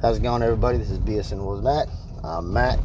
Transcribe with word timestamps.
How's 0.00 0.18
it 0.18 0.22
going, 0.22 0.44
everybody? 0.44 0.78
This 0.78 0.92
is 0.92 1.00
BSN 1.00 1.44
was 1.44 1.60
Matt. 1.60 1.88
I'm 2.22 2.52
Matt. 2.52 2.78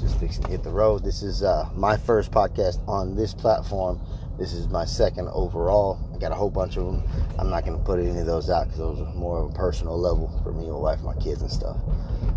Just 0.00 0.18
fixing 0.18 0.42
to 0.44 0.50
hit 0.50 0.62
the 0.62 0.70
road. 0.70 1.04
This 1.04 1.22
is 1.22 1.42
uh, 1.42 1.68
my 1.74 1.98
first 1.98 2.30
podcast 2.30 2.78
on 2.88 3.14
this 3.14 3.34
platform. 3.34 4.00
This 4.38 4.54
is 4.54 4.66
my 4.68 4.86
second 4.86 5.28
overall. 5.34 5.98
I 6.14 6.18
got 6.18 6.32
a 6.32 6.34
whole 6.34 6.48
bunch 6.48 6.78
of 6.78 6.86
them. 6.86 7.04
I'm 7.38 7.50
not 7.50 7.66
going 7.66 7.76
to 7.76 7.84
put 7.84 7.98
any 7.98 8.18
of 8.18 8.24
those 8.24 8.48
out 8.48 8.64
because 8.64 8.78
those 8.78 9.00
are 9.00 9.12
more 9.12 9.40
of 9.40 9.50
a 9.50 9.52
personal 9.52 10.00
level 10.00 10.40
for 10.42 10.50
me, 10.50 10.70
my 10.70 10.78
wife, 10.78 11.02
my 11.02 11.14
kids, 11.16 11.42
and 11.42 11.50
stuff. 11.50 11.76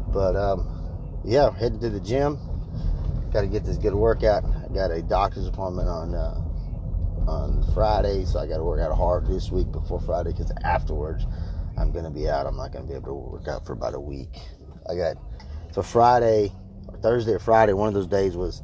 But 0.09 0.35
um, 0.35 0.67
yeah, 1.23 1.51
heading 1.57 1.79
to 1.79 1.89
the 1.89 2.01
gym. 2.01 2.37
Got 3.31 3.41
to 3.41 3.47
get 3.47 3.63
this 3.63 3.77
good 3.77 3.95
workout. 3.95 4.43
I 4.43 4.73
got 4.73 4.91
a 4.91 5.01
doctor's 5.01 5.47
appointment 5.47 5.87
on 5.87 6.13
uh, 6.13 6.41
on 7.25 7.63
Friday, 7.73 8.25
so 8.25 8.39
I 8.39 8.47
got 8.47 8.57
to 8.57 8.63
work 8.65 8.81
out 8.81 8.93
hard 8.97 9.27
this 9.27 9.49
week 9.49 9.71
before 9.71 10.01
Friday 10.01 10.31
because 10.31 10.51
afterwards 10.65 11.25
I'm 11.77 11.91
gonna 11.91 12.11
be 12.11 12.29
out. 12.29 12.45
I'm 12.45 12.57
not 12.57 12.71
gonna 12.71 12.85
be 12.85 12.93
able 12.93 13.07
to 13.07 13.13
work 13.13 13.47
out 13.47 13.65
for 13.65 13.73
about 13.73 13.93
a 13.93 13.99
week. 13.99 14.29
I 14.89 14.95
got 14.95 15.17
so 15.71 15.81
Friday, 15.81 16.51
Thursday 17.01 17.33
or 17.33 17.39
Friday, 17.39 17.73
one 17.73 17.87
of 17.87 17.93
those 17.93 18.07
days 18.07 18.35
was 18.37 18.61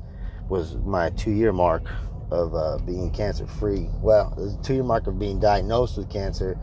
was 0.50 0.76
my 0.78 1.10
two 1.12 1.32
year 1.32 1.54
mark 1.54 1.84
of 2.32 2.54
uh, 2.54 2.78
being 2.86 3.12
cancer 3.12 3.48
free. 3.48 3.88
Well, 4.02 4.34
it 4.38 4.42
was 4.42 4.58
two 4.64 4.76
year 4.76 4.84
mark 4.84 5.08
of 5.08 5.18
being 5.18 5.40
diagnosed 5.40 5.98
with 5.98 6.10
cancer. 6.10 6.58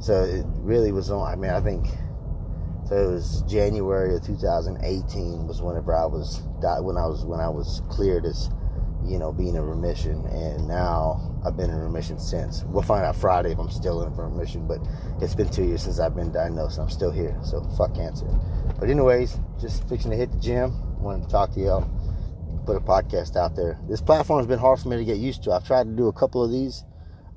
So 0.00 0.24
it 0.24 0.44
really 0.58 0.92
was 0.92 1.10
on. 1.10 1.30
I 1.30 1.36
mean, 1.36 1.50
I 1.50 1.60
think 1.60 1.86
so. 2.88 2.96
It 2.96 3.12
was 3.12 3.42
January 3.42 4.16
of 4.16 4.24
2018 4.24 5.46
was 5.46 5.62
whenever 5.62 5.94
I 5.94 6.06
was 6.06 6.42
when 6.60 6.96
I 6.96 7.06
was 7.06 7.24
when 7.24 7.40
I 7.40 7.48
was 7.48 7.82
cleared 7.88 8.24
as 8.24 8.50
you 9.06 9.18
know, 9.18 9.32
being 9.32 9.54
in 9.56 9.62
remission. 9.62 10.24
And 10.26 10.66
now 10.68 11.40
I've 11.44 11.56
been 11.56 11.70
in 11.70 11.76
remission 11.76 12.18
since. 12.18 12.64
We'll 12.64 12.82
find 12.82 13.04
out 13.04 13.16
Friday 13.16 13.52
if 13.52 13.58
I'm 13.58 13.70
still 13.70 14.02
in 14.02 14.14
remission, 14.14 14.66
but 14.66 14.78
it's 15.20 15.34
been 15.34 15.50
two 15.50 15.64
years 15.64 15.82
since 15.82 15.98
I've 16.00 16.14
been 16.14 16.32
diagnosed. 16.32 16.78
I'm 16.78 16.90
still 16.90 17.10
here. 17.10 17.38
So 17.44 17.62
fuck 17.76 17.94
cancer. 17.94 18.26
But, 18.78 18.90
anyways, 18.90 19.38
just 19.60 19.88
fixing 19.88 20.10
to 20.10 20.16
hit 20.16 20.32
the 20.32 20.38
gym. 20.38 20.72
Wanted 21.00 21.24
to 21.24 21.28
talk 21.28 21.52
to 21.54 21.60
y'all. 21.60 21.90
Put 22.66 22.76
a 22.76 22.80
podcast 22.80 23.36
out 23.36 23.56
there. 23.56 23.78
This 23.88 24.00
platform's 24.00 24.46
been 24.46 24.58
hard 24.58 24.78
for 24.78 24.88
me 24.88 24.96
to 24.96 25.04
get 25.04 25.18
used 25.18 25.42
to. 25.44 25.52
I've 25.52 25.66
tried 25.66 25.84
to 25.84 25.90
do 25.90 26.06
a 26.06 26.12
couple 26.12 26.44
of 26.44 26.50
these, 26.52 26.84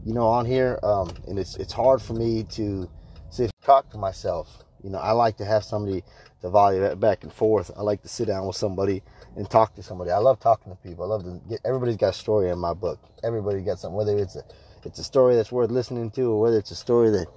you 0.06 0.14
know, 0.14 0.28
on 0.28 0.45
here, 0.45 0.80
um, 0.84 1.11
and 1.28 1.39
it's 1.39 1.56
it's 1.58 1.73
hard 1.73 2.00
for 2.00 2.14
me 2.14 2.44
to 2.52 2.88
sit 3.32 3.52
talk 3.64 3.89
to 3.89 3.98
myself. 3.98 4.64
You 4.84 4.92
know, 4.92 5.00
I 5.00 5.14
like 5.14 5.38
to 5.38 5.45
have 5.45 5.64
somebody 5.64 6.04
to 6.46 6.52
volley 6.52 6.96
back 6.96 7.24
and 7.24 7.34
forth. 7.34 7.72
I 7.76 7.82
like 7.82 8.02
to 8.04 8.08
sit 8.08 8.28
down 8.28 8.46
with 8.46 8.56
somebody 8.56 9.02
and 9.36 9.50
talk 9.50 9.76
to 9.76 9.84
somebody. 9.84 10.12
I 10.12 10.20
love 10.20 10.40
talking 10.40 10.72
to 10.72 10.78
people. 10.78 11.04
I 11.06 11.08
love 11.08 11.24
to 11.24 11.42
get 11.50 11.60
everybody's 11.66 11.98
got 11.98 12.10
a 12.10 12.18
story 12.18 12.50
in 12.50 12.60
my 12.60 12.74
book. 12.74 13.00
Everybody's 13.24 13.66
got 13.66 13.80
something, 13.80 13.98
whether 13.98 14.18
it's 14.18 14.36
a 14.36 14.44
it's 14.84 15.00
a 15.00 15.04
story 15.04 15.36
that's 15.36 15.52
worth 15.52 15.72
listening 15.72 16.12
to 16.12 16.32
or 16.32 16.40
whether 16.40 16.58
it's 16.58 16.72
a 16.72 16.76
story 16.76 17.10
that 17.10 17.28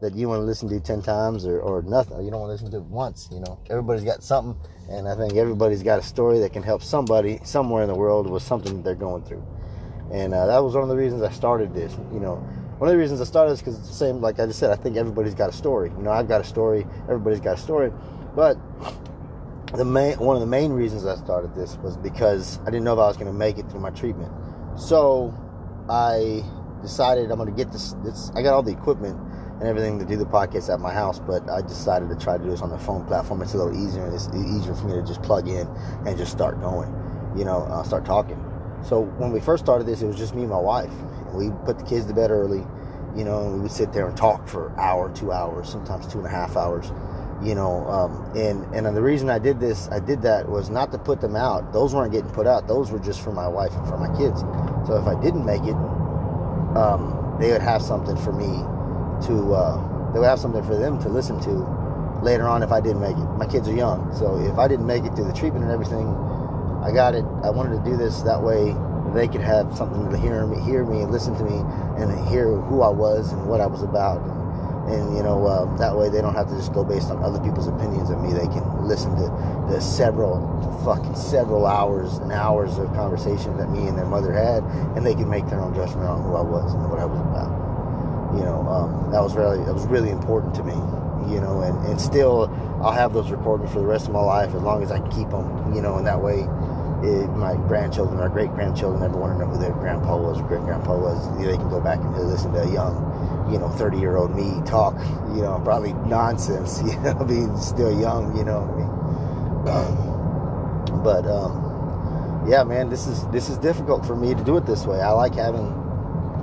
that 0.00 0.14
you 0.14 0.28
want 0.28 0.40
to 0.40 0.44
listen 0.44 0.68
to 0.68 0.78
10 0.78 1.02
times 1.02 1.44
or, 1.44 1.60
or 1.60 1.82
nothing 1.82 2.16
or 2.16 2.22
you 2.22 2.30
don't 2.30 2.40
want 2.40 2.50
to 2.50 2.52
listen 2.52 2.70
to 2.70 2.76
it 2.76 2.84
once 2.84 3.28
you 3.32 3.40
know 3.40 3.58
everybody's 3.68 4.04
got 4.04 4.22
something 4.22 4.54
and 4.90 5.08
i 5.08 5.16
think 5.16 5.34
everybody's 5.34 5.82
got 5.82 5.98
a 5.98 6.02
story 6.02 6.38
that 6.38 6.52
can 6.52 6.62
help 6.62 6.82
somebody 6.82 7.40
somewhere 7.42 7.82
in 7.82 7.88
the 7.88 7.94
world 7.94 8.30
with 8.30 8.42
something 8.42 8.76
that 8.76 8.84
they're 8.84 8.94
going 8.94 9.24
through 9.24 9.44
and 10.12 10.32
uh, 10.32 10.46
that 10.46 10.62
was 10.62 10.74
one 10.74 10.84
of 10.84 10.88
the 10.88 10.96
reasons 10.96 11.20
i 11.20 11.30
started 11.32 11.74
this 11.74 11.96
you 12.12 12.20
know 12.20 12.36
one 12.78 12.88
of 12.88 12.92
the 12.92 12.98
reasons 12.98 13.20
i 13.20 13.24
started 13.24 13.50
is 13.50 13.58
because 13.58 13.76
it's 13.76 13.88
the 13.88 13.94
same 13.94 14.20
like 14.20 14.38
i 14.38 14.46
just 14.46 14.60
said 14.60 14.70
i 14.70 14.76
think 14.76 14.96
everybody's 14.96 15.34
got 15.34 15.48
a 15.48 15.52
story 15.52 15.90
you 15.96 16.02
know 16.04 16.12
i've 16.12 16.28
got 16.28 16.40
a 16.40 16.44
story 16.44 16.86
everybody's 17.08 17.40
got 17.40 17.58
a 17.58 17.60
story 17.60 17.90
but 18.38 18.56
the 19.76 19.84
main 19.84 20.16
one 20.20 20.36
of 20.36 20.40
the 20.40 20.46
main 20.46 20.70
reasons 20.70 21.04
I 21.04 21.16
started 21.16 21.56
this 21.56 21.76
was 21.78 21.96
because 21.96 22.60
I 22.60 22.66
didn't 22.66 22.84
know 22.84 22.92
if 22.92 23.00
I 23.00 23.08
was 23.08 23.16
going 23.16 23.26
to 23.26 23.36
make 23.36 23.58
it 23.58 23.68
through 23.68 23.80
my 23.80 23.90
treatment. 23.90 24.30
So 24.78 25.34
I 25.90 26.44
decided 26.80 27.32
I'm 27.32 27.38
going 27.38 27.50
to 27.50 27.56
get 27.56 27.72
this, 27.72 27.96
this. 28.04 28.30
I 28.36 28.42
got 28.42 28.54
all 28.54 28.62
the 28.62 28.70
equipment 28.70 29.18
and 29.58 29.64
everything 29.64 29.98
to 29.98 30.04
do 30.04 30.16
the 30.16 30.24
podcast 30.24 30.72
at 30.72 30.78
my 30.78 30.92
house, 30.92 31.18
but 31.18 31.50
I 31.50 31.62
decided 31.62 32.10
to 32.10 32.14
try 32.14 32.38
to 32.38 32.44
do 32.44 32.50
this 32.50 32.62
on 32.62 32.70
the 32.70 32.78
phone 32.78 33.04
platform. 33.06 33.42
It's 33.42 33.54
a 33.54 33.56
little 33.56 33.74
easier. 33.74 34.06
It's 34.14 34.28
easier 34.28 34.72
for 34.72 34.86
me 34.86 34.92
to 34.92 35.02
just 35.02 35.20
plug 35.22 35.48
in 35.48 35.66
and 36.06 36.16
just 36.16 36.30
start 36.30 36.60
going. 36.60 36.94
You 37.36 37.44
know, 37.44 37.64
uh, 37.64 37.82
start 37.82 38.04
talking. 38.04 38.38
So 38.84 39.00
when 39.18 39.32
we 39.32 39.40
first 39.40 39.64
started 39.64 39.88
this, 39.88 40.00
it 40.00 40.06
was 40.06 40.16
just 40.16 40.36
me 40.36 40.42
and 40.42 40.50
my 40.50 40.60
wife. 40.60 40.94
We 41.34 41.50
put 41.66 41.80
the 41.80 41.84
kids 41.84 42.06
to 42.06 42.14
bed 42.14 42.30
early. 42.30 42.64
You 43.16 43.24
know, 43.24 43.42
and 43.42 43.54
we 43.54 43.60
would 43.62 43.72
sit 43.72 43.92
there 43.92 44.06
and 44.06 44.16
talk 44.16 44.46
for 44.46 44.68
an 44.68 44.74
hour, 44.78 45.12
two 45.12 45.32
hours, 45.32 45.68
sometimes 45.68 46.06
two 46.06 46.18
and 46.18 46.26
a 46.28 46.30
half 46.30 46.56
hours 46.56 46.92
you 47.42 47.54
know 47.54 47.86
um, 47.88 48.32
and 48.36 48.64
and 48.74 48.96
the 48.96 49.02
reason 49.02 49.30
i 49.30 49.38
did 49.38 49.60
this 49.60 49.88
i 49.90 50.00
did 50.00 50.22
that 50.22 50.48
was 50.48 50.70
not 50.70 50.90
to 50.92 50.98
put 50.98 51.20
them 51.20 51.36
out. 51.36 51.72
Those 51.72 51.94
weren't 51.94 52.12
getting 52.12 52.30
put 52.30 52.46
out. 52.46 52.66
Those 52.66 52.90
were 52.90 52.98
just 52.98 53.20
for 53.20 53.32
my 53.32 53.46
wife 53.48 53.72
and 53.72 53.86
for 53.86 53.96
my 53.96 54.08
kids. 54.18 54.40
So 54.86 54.96
if 54.96 55.06
i 55.06 55.20
didn't 55.22 55.44
make 55.44 55.62
it 55.62 55.76
um, 56.76 57.36
they 57.40 57.52
would 57.52 57.62
have 57.62 57.82
something 57.82 58.16
for 58.16 58.32
me 58.32 58.46
to 59.26 59.54
uh, 59.54 60.12
they 60.12 60.18
would 60.18 60.28
have 60.28 60.38
something 60.40 60.62
for 60.64 60.76
them 60.76 61.00
to 61.02 61.08
listen 61.08 61.40
to 61.40 61.52
later 62.22 62.48
on 62.48 62.62
if 62.62 62.72
i 62.72 62.80
didn't 62.80 63.00
make 63.00 63.16
it. 63.16 63.28
My 63.36 63.46
kids 63.46 63.68
are 63.68 63.74
young. 63.74 64.14
So 64.16 64.38
if 64.44 64.58
i 64.58 64.66
didn't 64.68 64.86
make 64.86 65.04
it 65.04 65.14
through 65.14 65.26
the 65.26 65.32
treatment 65.34 65.64
and 65.64 65.72
everything 65.72 66.06
i 66.82 66.92
got 66.92 67.14
it. 67.14 67.24
I 67.44 67.50
wanted 67.50 67.82
to 67.82 67.90
do 67.90 67.96
this 67.96 68.22
that 68.22 68.42
way. 68.42 68.74
They 69.14 69.26
could 69.26 69.40
have 69.40 69.76
something 69.76 70.10
to 70.10 70.18
hear 70.18 70.46
me 70.46 70.60
hear 70.62 70.84
me 70.84 71.02
and 71.02 71.10
listen 71.10 71.36
to 71.36 71.44
me 71.44 71.58
and 72.02 72.28
hear 72.28 72.44
who 72.46 72.82
i 72.82 72.88
was 72.90 73.32
and 73.32 73.46
what 73.48 73.60
i 73.60 73.66
was 73.66 73.82
about 73.82 74.20
and 74.88 75.16
you 75.16 75.22
know 75.22 75.44
uh, 75.46 75.76
that 75.76 75.96
way 75.96 76.08
they 76.08 76.20
don't 76.20 76.34
have 76.34 76.48
to 76.48 76.56
just 76.56 76.72
go 76.72 76.84
based 76.84 77.10
on 77.10 77.22
other 77.22 77.38
people's 77.40 77.68
opinions 77.68 78.10
of 78.10 78.20
me. 78.20 78.32
They 78.32 78.48
can 78.48 78.64
listen 78.86 79.14
to 79.16 79.28
the 79.70 79.80
several 79.80 80.40
fucking 80.84 81.14
several 81.14 81.66
hours 81.66 82.18
and 82.18 82.32
hours 82.32 82.78
of 82.78 82.86
conversation 82.94 83.56
that 83.58 83.70
me 83.70 83.86
and 83.86 83.98
their 83.98 84.06
mother 84.06 84.32
had 84.32 84.62
and 84.96 85.04
they 85.04 85.14
can 85.14 85.28
make 85.28 85.46
their 85.48 85.60
own 85.60 85.74
judgment 85.74 86.08
on 86.08 86.22
who 86.22 86.34
i 86.34 86.40
was 86.40 86.72
and 86.74 86.88
what 86.88 86.98
i 86.98 87.04
was 87.04 87.20
about. 87.20 87.52
You 88.36 88.44
know 88.44 88.60
um, 88.68 89.10
that 89.12 89.20
was 89.20 89.34
really 89.34 89.62
that 89.64 89.74
was 89.74 89.86
really 89.86 90.10
important 90.10 90.54
to 90.56 90.64
me 90.64 90.74
you 91.32 91.40
know 91.40 91.62
and, 91.62 91.76
and 91.86 92.00
still 92.00 92.48
i'll 92.82 92.92
have 92.92 93.12
those 93.12 93.30
recordings 93.30 93.72
for 93.72 93.80
the 93.80 93.86
rest 93.86 94.06
of 94.06 94.12
my 94.12 94.20
life 94.20 94.54
as 94.54 94.62
long 94.62 94.82
as 94.82 94.90
i 94.90 94.98
can 94.98 95.10
keep 95.10 95.28
them 95.30 95.74
you 95.74 95.82
know 95.82 95.96
and 95.96 96.06
that 96.06 96.20
way 96.20 96.46
it, 97.02 97.28
my 97.36 97.54
grandchildren 97.68 98.20
or 98.20 98.28
great 98.28 98.50
grandchildren 98.50 99.02
ever 99.02 99.16
want 99.16 99.32
to 99.32 99.38
know 99.38 99.50
who 99.50 99.58
their 99.58 99.72
grandpa 99.72 100.16
was 100.16 100.40
or 100.40 100.44
great 100.44 100.62
grandpa 100.62 100.98
was 100.98 101.38
they 101.38 101.56
can 101.56 101.68
go 101.68 101.80
back 101.80 101.98
and 101.98 102.16
listen 102.16 102.52
to 102.52 102.62
a 102.62 102.72
young 102.72 103.08
you 103.50 103.58
know, 103.58 103.68
30 103.68 103.98
year 103.98 104.16
old 104.16 104.34
me 104.34 104.60
talk, 104.66 104.94
you 105.34 105.42
know, 105.42 105.60
probably 105.64 105.92
nonsense, 106.08 106.82
you 106.86 106.98
know, 107.00 107.14
being 107.24 107.56
still 107.56 107.98
young, 107.98 108.36
you 108.36 108.44
know 108.44 108.60
what 108.60 108.70
I 108.70 108.78
mean? 108.78 108.98
Um, 109.68 111.02
but, 111.02 111.26
um, 111.26 112.46
yeah, 112.48 112.64
man, 112.64 112.88
this 112.88 113.06
is, 113.06 113.26
this 113.28 113.48
is 113.48 113.58
difficult 113.58 114.06
for 114.06 114.16
me 114.16 114.34
to 114.34 114.44
do 114.44 114.56
it 114.56 114.66
this 114.66 114.86
way. 114.86 115.00
I 115.00 115.10
like 115.10 115.34
having 115.34 115.74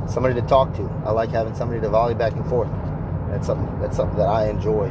somebody 0.07 0.35
to 0.35 0.41
talk 0.41 0.73
to. 0.75 0.83
I 1.05 1.11
like 1.11 1.29
having 1.29 1.55
somebody 1.55 1.81
to 1.81 1.89
volley 1.89 2.13
back 2.13 2.33
and 2.33 2.45
forth. 2.47 2.69
That's 3.29 3.47
something, 3.47 3.79
that's 3.79 3.97
something 3.97 4.17
that 4.17 4.27
I 4.27 4.49
enjoy. 4.49 4.89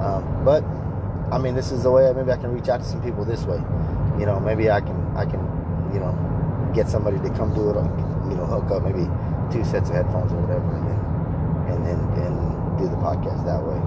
Um, 0.00 0.44
but, 0.44 0.62
I 1.32 1.38
mean, 1.38 1.54
this 1.54 1.72
is 1.72 1.82
the 1.82 1.90
way 1.90 2.12
maybe 2.14 2.30
I 2.30 2.36
can 2.36 2.52
reach 2.52 2.68
out 2.68 2.80
to 2.80 2.86
some 2.86 3.02
people 3.02 3.24
this 3.24 3.44
way. 3.44 3.58
You 4.18 4.26
know, 4.26 4.40
maybe 4.40 4.70
I 4.70 4.80
can, 4.80 4.96
I 5.16 5.24
can, 5.24 5.40
you 5.92 6.00
know, 6.00 6.12
get 6.74 6.88
somebody 6.88 7.18
to 7.18 7.30
come 7.30 7.54
do 7.54 7.70
it, 7.70 7.76
you 8.30 8.36
know, 8.36 8.46
hook 8.46 8.70
up 8.70 8.82
maybe 8.82 9.08
two 9.52 9.64
sets 9.64 9.88
of 9.90 9.96
headphones 9.96 10.32
or 10.32 10.40
whatever, 10.40 10.74
and 10.76 10.86
then 10.86 11.16
and, 11.68 11.86
and, 11.86 12.18
and 12.18 12.78
do 12.78 12.88
the 12.88 12.96
podcast 12.96 13.44
that 13.44 13.62
way. 13.62 13.80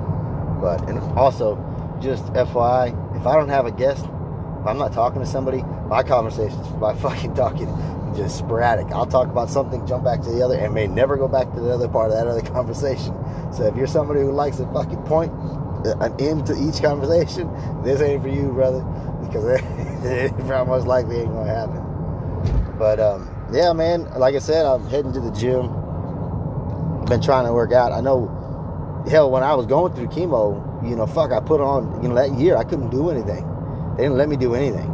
But 0.61 0.87
and 0.89 0.99
also, 1.17 1.55
just 2.01 2.25
FYI, 2.33 3.17
if 3.19 3.27
I 3.27 3.35
don't 3.35 3.49
have 3.49 3.65
a 3.65 3.71
guest, 3.71 4.05
if 4.05 4.67
I'm 4.67 4.77
not 4.77 4.93
talking 4.93 5.21
to 5.21 5.27
somebody, 5.27 5.63
my 5.87 6.03
conversations 6.03 6.67
by 6.79 6.93
fucking 6.95 7.35
talking 7.35 7.67
just 8.15 8.37
sporadic. 8.37 8.87
I'll 8.91 9.05
talk 9.05 9.27
about 9.27 9.49
something, 9.49 9.85
jump 9.85 10.03
back 10.03 10.21
to 10.21 10.29
the 10.31 10.43
other, 10.43 10.55
and 10.55 10.73
may 10.73 10.87
never 10.87 11.15
go 11.15 11.27
back 11.27 11.53
to 11.53 11.59
the 11.59 11.71
other 11.71 11.87
part 11.87 12.11
of 12.11 12.17
that 12.17 12.27
other 12.27 12.41
conversation. 12.53 13.15
So 13.53 13.65
if 13.65 13.75
you're 13.75 13.87
somebody 13.87 14.21
who 14.21 14.31
likes 14.31 14.57
to 14.57 14.65
fucking 14.73 15.03
point 15.03 15.31
uh, 15.85 15.97
an 15.99 16.15
end 16.19 16.45
to 16.47 16.53
each 16.53 16.81
conversation, 16.81 17.49
this 17.83 18.01
ain't 18.01 18.21
for 18.21 18.29
you, 18.29 18.51
brother, 18.51 18.81
because 19.25 19.61
it, 20.03 20.37
most 20.45 20.87
likely 20.87 21.17
ain't 21.17 21.31
gonna 21.31 21.49
happen. 21.49 22.77
But 22.77 22.99
um, 22.99 23.29
yeah, 23.51 23.73
man, 23.73 24.09
like 24.17 24.35
I 24.35 24.39
said, 24.39 24.65
I'm 24.65 24.87
heading 24.89 25.13
to 25.13 25.19
the 25.19 25.31
gym 25.31 25.79
I've 27.01 27.07
been 27.07 27.21
trying 27.21 27.45
to 27.45 27.53
work 27.53 27.71
out. 27.71 27.91
I 27.91 28.01
know, 28.01 28.27
hell, 29.09 29.31
when 29.31 29.41
I 29.41 29.55
was 29.55 29.65
going 29.65 29.93
through 29.93 30.07
chemo, 30.07 30.87
you 30.87 30.95
know, 30.95 31.07
fuck, 31.07 31.31
I 31.31 31.39
put 31.39 31.59
on, 31.59 32.03
you 32.03 32.09
know, 32.09 32.15
that 32.15 32.37
year 32.37 32.55
I 32.55 32.63
couldn't 32.63 32.89
do 32.89 33.09
anything. 33.09 33.43
They 33.97 34.03
didn't 34.03 34.17
let 34.17 34.29
me 34.29 34.37
do 34.37 34.53
anything. 34.53 34.93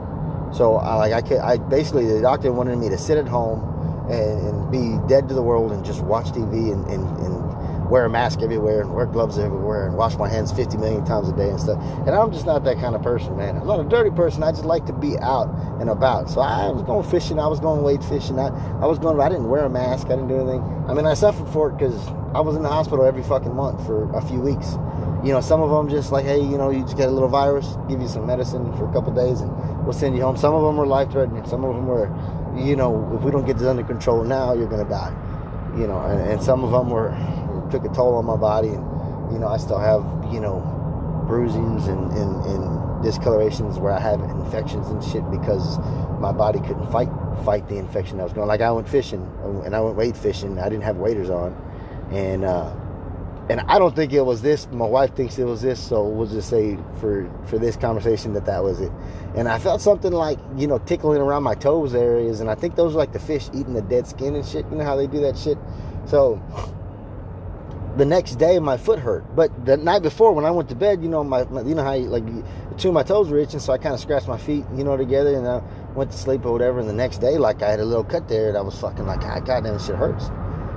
So 0.54 0.76
I 0.76 0.96
like 0.96 1.14
I 1.14 1.22
could, 1.22 1.40
I 1.40 1.58
basically 1.58 2.06
the 2.06 2.22
doctor 2.22 2.52
wanted 2.54 2.78
me 2.78 2.90
to 2.90 2.98
sit 2.98 3.18
at 3.18 3.28
home 3.28 3.62
and, 4.10 4.48
and 4.48 4.72
be 4.72 4.98
dead 5.10 5.28
to 5.28 5.34
the 5.34 5.42
world 5.42 5.72
and 5.72 5.84
just 5.84 6.02
watch 6.04 6.28
TV 6.28 6.72
and, 6.72 6.86
and, 6.88 7.06
and 7.20 7.55
wear 7.90 8.06
a 8.06 8.10
mask 8.10 8.42
everywhere 8.42 8.82
and 8.82 8.94
wear 8.94 9.06
gloves 9.06 9.38
everywhere 9.38 9.88
and 9.88 9.96
wash 9.96 10.18
my 10.18 10.28
hands 10.28 10.52
50 10.52 10.78
million 10.78 11.06
times 11.06 11.30
a 11.30 11.34
day 11.34 11.50
and 11.50 11.60
stuff. 11.60 11.82
And 12.06 12.10
I'm 12.10 12.32
just 12.32 12.46
not 12.46 12.64
that 12.64 12.78
kind 12.80 12.96
of 12.96 13.02
person, 13.04 13.38
man. 13.38 13.58
I'm 13.58 13.68
not 13.68 13.80
a 13.80 13.84
dirty 13.84 14.10
person. 14.10 14.44
I 14.44 14.52
just 14.52 14.66
like 14.66 14.86
to 14.88 14.94
be 14.94 15.18
out 15.20 15.50
and 15.80 15.90
about. 15.90 16.30
So 16.30 16.42
I 16.42 16.70
was 16.70 16.84
going 16.84 17.08
fishing. 17.10 17.40
I 17.40 17.48
was 17.48 17.60
going 17.60 17.84
wade 17.84 18.04
fishing. 18.04 18.40
I, 18.40 18.48
I 18.82 18.86
was 18.86 19.00
going, 19.00 19.20
I 19.20 19.30
didn't 19.30 19.50
wear 19.50 19.66
a 19.66 19.70
mask. 19.70 20.08
I 20.08 20.12
didn't 20.12 20.28
do 20.28 20.40
anything. 20.40 20.62
I 20.88 20.94
mean, 20.94 21.06
I 21.06 21.14
suffered 21.14 21.48
for 21.50 21.70
it 21.70 21.78
because 21.78 22.08
I 22.34 22.42
was 22.42 22.56
in 22.56 22.64
the 22.64 22.70
hospital 22.70 23.06
every 23.06 23.24
fucking 23.24 23.54
month 23.54 23.86
for 23.86 24.12
a 24.14 24.22
few 24.22 24.40
weeks. 24.40 24.74
You 25.24 25.32
know, 25.32 25.42
some 25.42 25.62
of 25.62 25.70
them 25.70 25.90
just 25.90 26.12
like, 26.12 26.26
hey, 26.26 26.40
you 26.40 26.58
know, 26.58 26.70
you 26.70 26.82
just 26.82 26.98
get 26.98 27.08
a 27.08 27.12
little 27.12 27.30
virus, 27.30 27.78
give 27.88 28.02
you 28.02 28.08
some 28.08 28.28
medicine 28.28 28.76
for 28.78 28.90
a 28.90 28.94
couple 28.94 29.14
days, 29.14 29.42
and 29.42 29.52
we'll 29.84 29.94
send 29.94 30.16
you 30.16 30.22
home. 30.22 30.38
Some 30.38 30.54
of 30.54 30.62
them 30.64 30.78
were 30.78 30.86
life 30.86 31.12
threatening. 31.12 31.48
Some 31.48 31.64
of 31.64 31.76
them 31.76 31.88
were, 31.88 32.14
you 32.56 32.76
know, 32.76 33.16
if 33.18 33.24
we 33.24 33.32
don't 33.32 33.46
get 33.46 33.58
this 33.58 33.68
under 33.68 33.84
control 33.84 34.24
now, 34.24 34.54
you're 34.54 34.68
going 34.68 34.84
to 34.84 34.90
die. 34.90 35.16
You 35.76 35.88
know, 35.88 36.00
and, 36.02 36.22
and 36.30 36.44
some 36.44 36.64
of 36.64 36.72
them 36.72 36.90
were 36.90 37.10
took 37.72 37.86
a 37.86 37.90
toll 37.90 38.16
on 38.16 38.26
my 38.26 38.38
body, 38.38 38.70
and 38.70 38.84
you 39.32 39.40
know 39.40 39.48
I 39.48 39.58
still 39.58 39.80
have 39.80 40.04
you 40.34 40.40
know 40.40 40.60
bruisings 41.28 41.88
and, 41.88 42.12
and, 42.12 42.46
and 42.46 43.04
discolorations 43.04 43.80
where 43.80 43.92
I 43.92 44.00
had 44.00 44.20
infections 44.20 44.88
and 44.88 45.04
shit 45.04 45.30
because 45.32 45.80
my 46.20 46.32
body 46.32 46.60
couldn't 46.60 46.92
fight 46.92 47.10
fight 47.44 47.68
the 47.68 47.78
infection 47.78 48.18
that 48.18 48.24
was 48.24 48.34
going. 48.34 48.48
Like 48.48 48.62
I 48.62 48.72
went 48.72 48.88
fishing 48.88 49.22
and 49.66 49.76
I 49.76 49.82
went 49.82 49.96
wade 49.96 50.18
fishing. 50.18 50.60
I 50.60 50.70
didn't 50.70 50.84
have 50.84 50.98
waders 50.98 51.30
on, 51.30 51.54
and 52.12 52.46
uh, 52.46 52.74
and 53.50 53.62
I 53.62 53.78
don't 53.78 53.96
think 53.96 54.14
it 54.14 54.22
was 54.22 54.42
this. 54.42 54.68
My 54.72 54.88
wife 54.88 55.16
thinks 55.16 55.38
it 55.38 55.44
was 55.44 55.62
this, 55.62 55.80
so 55.80 56.08
we'll 56.08 56.28
just 56.28 56.50
say 56.50 56.78
for 57.00 57.30
for 57.46 57.60
this 57.60 57.76
conversation 57.76 58.34
that 58.34 58.46
that 58.46 58.64
was 58.64 58.82
it. 58.82 58.92
And 59.36 59.48
I 59.48 59.60
felt 59.60 59.82
something 59.82 60.12
like 60.12 60.40
you 60.58 60.68
know 60.68 60.80
tickling 60.80 61.22
around 61.22 61.44
my 61.44 61.56
toes 61.56 61.94
areas, 61.94 62.40
and 62.40 62.50
I 62.50 62.56
think 62.56 62.76
those 62.76 62.96
are 62.96 62.98
like 62.98 63.14
the 63.14 63.20
fish 63.20 63.50
eating 63.54 63.74
the 63.74 63.82
dead 63.82 64.08
skin 64.08 64.36
and 64.36 64.46
shit. 64.46 64.66
You 64.72 64.78
know 64.78 64.84
how 64.84 64.96
they 64.96 65.08
do 65.08 65.20
that 65.22 65.38
shit. 65.38 65.58
So 66.06 66.42
the 67.98 68.06
next 68.06 68.36
day 68.36 68.60
my 68.60 68.78
foot 68.78 69.00
hurt, 69.00 69.36
but 69.36 69.66
the 69.66 69.78
night 69.78 70.02
before 70.02 70.34
when 70.34 70.46
I 70.46 70.52
went 70.52 70.70
to 70.70 70.76
bed, 70.76 71.02
you 71.02 71.10
know 71.10 71.24
my, 71.24 71.42
you 71.62 71.76
know 71.76 71.84
how 71.84 71.94
you, 71.94 72.08
like 72.08 72.26
two 72.78 72.90
of 72.90 72.94
my 72.94 73.04
toes 73.04 73.30
were 73.30 73.38
itching, 73.40 73.60
so 73.60 73.72
I 73.74 73.78
kind 73.78 73.94
of 73.94 74.02
scratched 74.02 74.28
my 74.28 74.38
feet, 74.38 74.66
you 74.76 74.84
know, 74.84 74.98
together, 74.98 75.36
and 75.36 75.48
I 75.48 75.62
went 75.96 76.12
to 76.12 76.18
sleep 76.18 76.46
or 76.46 76.52
whatever. 76.52 76.80
And 76.80 76.90
the 76.90 76.94
next 76.94 77.20
day, 77.20 77.38
like 77.38 77.62
I 77.62 77.72
had 77.72 77.80
a 77.80 77.86
little 77.86 78.04
cut 78.04 78.28
there, 78.28 78.50
and 78.50 78.58
I 78.58 78.62
was 78.62 78.78
fucking 78.80 79.06
like, 79.06 79.22
God, 79.22 79.46
goddamn, 79.46 79.80
shit 79.80 79.96
hurts. 79.96 80.26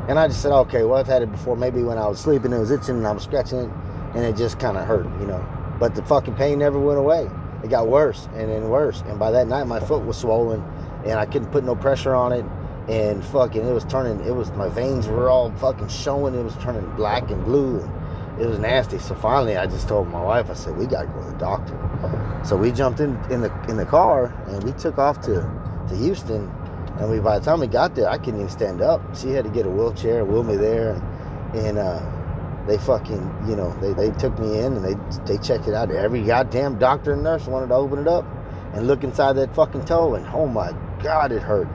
And 0.09 0.19
I 0.19 0.29
just 0.29 0.41
said, 0.41 0.53
okay, 0.53 0.85
well, 0.85 0.99
I've 0.99 1.07
had 1.07 1.23
it 1.23 1.31
before. 1.31 1.57
Maybe 1.57 1.83
when 1.83 1.99
I 1.99 2.07
was 2.07 2.21
sleeping, 2.21 2.53
it 2.53 2.59
was 2.59 2.71
itching 2.71 2.97
and 2.97 3.07
I 3.07 3.13
was 3.13 3.25
scratching 3.25 3.59
it, 3.59 3.71
and 4.15 4.25
it 4.25 4.37
just 4.37 4.59
kind 4.59 4.77
of 4.77 4.87
hurt, 4.87 5.07
you 5.21 5.27
know. 5.27 5.45
But 5.81 5.95
the 5.95 6.03
fucking 6.05 6.35
pain 6.35 6.61
never 6.61 6.79
went 6.79 6.99
away. 6.99 7.29
It 7.65 7.71
got 7.71 7.89
worse 7.89 8.29
and 8.35 8.49
then 8.49 8.69
worse. 8.69 9.03
And 9.07 9.19
by 9.19 9.33
that 9.33 9.49
night, 9.49 9.65
my 9.65 9.81
foot 9.81 10.05
was 10.05 10.17
swollen, 10.17 10.63
and 11.05 11.19
I 11.19 11.27
couldn't 11.27 11.51
put 11.51 11.65
no 11.65 11.75
pressure 11.75 12.15
on 12.15 12.33
it. 12.33 12.45
And 12.89 13.25
fucking, 13.25 13.67
it 13.67 13.73
was 13.73 13.85
turning. 13.85 14.27
It 14.27 14.35
was 14.35 14.51
my 14.53 14.69
veins 14.69 15.07
were 15.09 15.29
all 15.29 15.51
fucking 15.53 15.89
showing. 15.89 16.35
It 16.35 16.43
was 16.43 16.57
turning 16.57 16.89
black 16.97 17.31
and 17.31 17.45
blue. 17.45 17.81
And 17.81 18.41
it 18.41 18.47
was 18.47 18.59
nasty. 18.59 18.99
So 18.99 19.15
finally, 19.15 19.57
I 19.57 19.67
just 19.67 19.89
told 19.89 20.09
my 20.09 20.23
wife. 20.23 20.49
I 20.49 20.55
said, 20.55 20.77
"We 20.77 20.87
gotta 20.87 21.09
go 21.09 21.23
to 21.23 21.31
the 21.31 21.37
doctor." 21.37 22.41
So 22.45 22.57
we 22.57 22.73
jumped 22.73 23.01
in 23.01 23.19
in 23.31 23.43
the 23.43 23.53
in 23.69 23.77
the 23.77 23.85
car 23.85 24.33
and 24.47 24.63
we 24.65 24.73
took 24.73 24.99
off 24.99 25.21
to 25.23 25.43
to 25.89 25.97
Houston 25.97 26.51
and 26.99 27.09
we, 27.09 27.21
by 27.21 27.39
the 27.39 27.45
time 27.45 27.61
we 27.61 27.69
got 27.69 27.95
there, 27.95 28.09
I 28.09 28.19
couldn't 28.19 28.41
even 28.41 28.49
stand 28.49 28.83
up. 28.83 29.01
She 29.17 29.29
had 29.31 29.45
to 29.45 29.51
get 29.51 29.67
a 29.67 29.71
wheelchair, 29.71 30.21
and 30.21 30.29
wheel 30.29 30.43
me 30.43 30.57
there, 30.57 30.95
and, 30.95 31.55
and 31.55 31.79
uh, 31.79 32.65
they 32.67 32.77
fucking, 32.77 33.45
you 33.49 33.55
know, 33.55 33.73
they, 33.81 33.93
they 33.93 34.11
took 34.19 34.37
me 34.39 34.59
in 34.59 34.77
and 34.77 34.85
they 34.85 34.95
they 35.25 35.41
checked 35.41 35.69
it 35.69 35.75
out. 35.75 35.93
Every 35.93 36.23
goddamn 36.23 36.79
doctor 36.79 37.13
and 37.13 37.23
nurse 37.23 37.47
wanted 37.47 37.69
to 37.69 37.75
open 37.75 38.01
it 38.01 38.09
up 38.09 38.27
and 38.75 38.89
look 38.89 39.05
inside 39.05 39.35
that 39.35 39.55
fucking 39.55 39.85
toe, 39.85 40.17
and 40.17 40.27
oh 40.35 40.47
my 40.47 40.73
god, 41.01 41.31
it 41.31 41.41
hurt. 41.41 41.69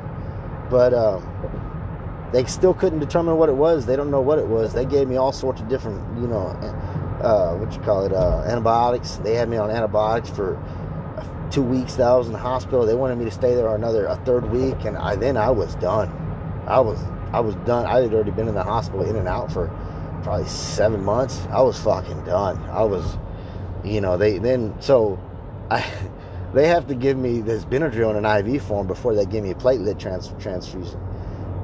But 0.70 0.94
um, 0.94 1.24
they 2.32 2.44
still 2.46 2.74
couldn't 2.74 3.00
determine 3.00 3.38
what 3.38 3.50
it 3.50 3.56
was. 3.56 3.86
They 3.86 3.96
don't 3.96 4.12
know 4.12 4.22
what 4.22 4.40
it 4.40 4.48
was. 4.48 4.74
They 4.74 4.86
gave 4.86 5.08
me 5.08 5.18
all 5.18 5.32
sorts 5.32 5.62
of 5.62 5.70
different, 5.70 6.02
you 6.20 6.28
know, 6.28 6.48
uh, 7.22 7.56
what 7.56 7.74
you 7.74 7.80
call 7.82 8.06
it, 8.06 8.12
uh, 8.12 8.44
antibiotics. 8.46 9.18
They 9.18 9.36
had 9.36 9.50
me 9.50 9.58
on 9.58 9.70
antibiotics 9.70 10.30
for 10.30 10.62
two 11.54 11.62
weeks 11.62 11.94
that 11.96 12.08
I 12.08 12.18
was 12.18 12.26
in 12.26 12.34
the 12.34 12.40
hospital. 12.40 12.86
They 12.86 12.96
wanted 12.96 13.20
me 13.20 13.26
to 13.26 13.32
stay 13.32 13.54
there 13.54 13.74
another 13.76 14.08
a 14.08 14.16
third 14.26 14.50
week, 14.52 14.86
and 14.86 14.98
I 14.98 15.16
then 15.16 15.38
I 15.38 15.52
was 15.52 15.76
done. 15.76 16.10
I 16.68 16.80
was 16.80 17.00
I 17.32 17.40
was 17.40 17.54
done. 17.68 17.86
I 17.86 18.02
had 18.02 18.14
already 18.14 18.32
been 18.32 18.48
in 18.48 18.56
the 18.56 18.64
hospital 18.64 19.08
in 19.08 19.16
and 19.16 19.28
out 19.28 19.52
for 19.52 19.68
probably 20.24 20.48
seven 20.48 21.04
months. 21.04 21.46
I 21.52 21.62
was 21.62 21.80
fucking 21.80 22.24
done. 22.26 22.58
I 22.70 22.84
was, 22.84 23.18
you 23.84 24.02
know, 24.02 24.18
they 24.18 24.40
then 24.40 24.74
so 24.82 25.20
I 25.72 25.86
they 26.54 26.68
have 26.68 26.88
to 26.88 26.96
give 26.96 27.18
me 27.18 27.42
this 27.42 27.66
Benadryl 27.66 28.16
in 28.16 28.24
an 28.24 28.48
IV 28.48 28.64
form 28.64 28.88
before 28.88 29.16
they 29.16 29.26
give 29.26 29.44
me 29.44 29.52
a 29.52 29.56
platelet 29.56 30.00
trans, 30.00 30.34
transfusion. 30.40 31.00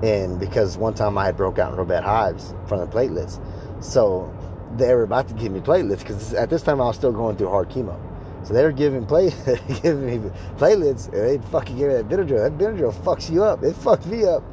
And 0.04 0.40
because 0.40 0.78
one 0.78 0.94
time 0.94 1.18
I 1.18 1.26
had 1.26 1.38
broke 1.38 1.60
out 1.60 1.72
in 1.72 1.78
real 1.78 1.86
bad 1.86 2.04
hives 2.04 2.54
from 2.68 2.80
the 2.80 2.88
platelets, 2.88 3.40
so 3.84 4.34
they 4.78 4.94
were 4.94 5.04
about 5.04 5.28
to 5.28 5.34
give 5.34 5.52
me 5.52 5.60
platelets 5.60 6.00
because 6.00 6.34
at 6.34 6.50
this 6.50 6.64
time 6.64 6.82
I 6.82 6.86
was 6.86 6.96
still 6.96 7.12
going 7.12 7.38
through 7.38 7.50
hard 7.50 7.70
chemo. 7.70 8.00
So 8.44 8.54
they 8.54 8.64
were 8.64 8.72
giving 8.72 9.06
play 9.06 9.30
giving 9.82 10.06
me 10.06 10.30
platelets, 10.58 11.06
and 11.08 11.14
they 11.14 11.38
fucking 11.50 11.78
gave 11.78 11.90
me 11.90 11.94
that 11.96 12.08
Benadryl. 12.08 12.40
That 12.40 12.58
Benadryl 12.58 12.94
fucks 13.04 13.30
you 13.30 13.44
up. 13.44 13.64
It 13.64 13.76
fucked 13.76 14.06
me 14.06 14.26
up. 14.26 14.44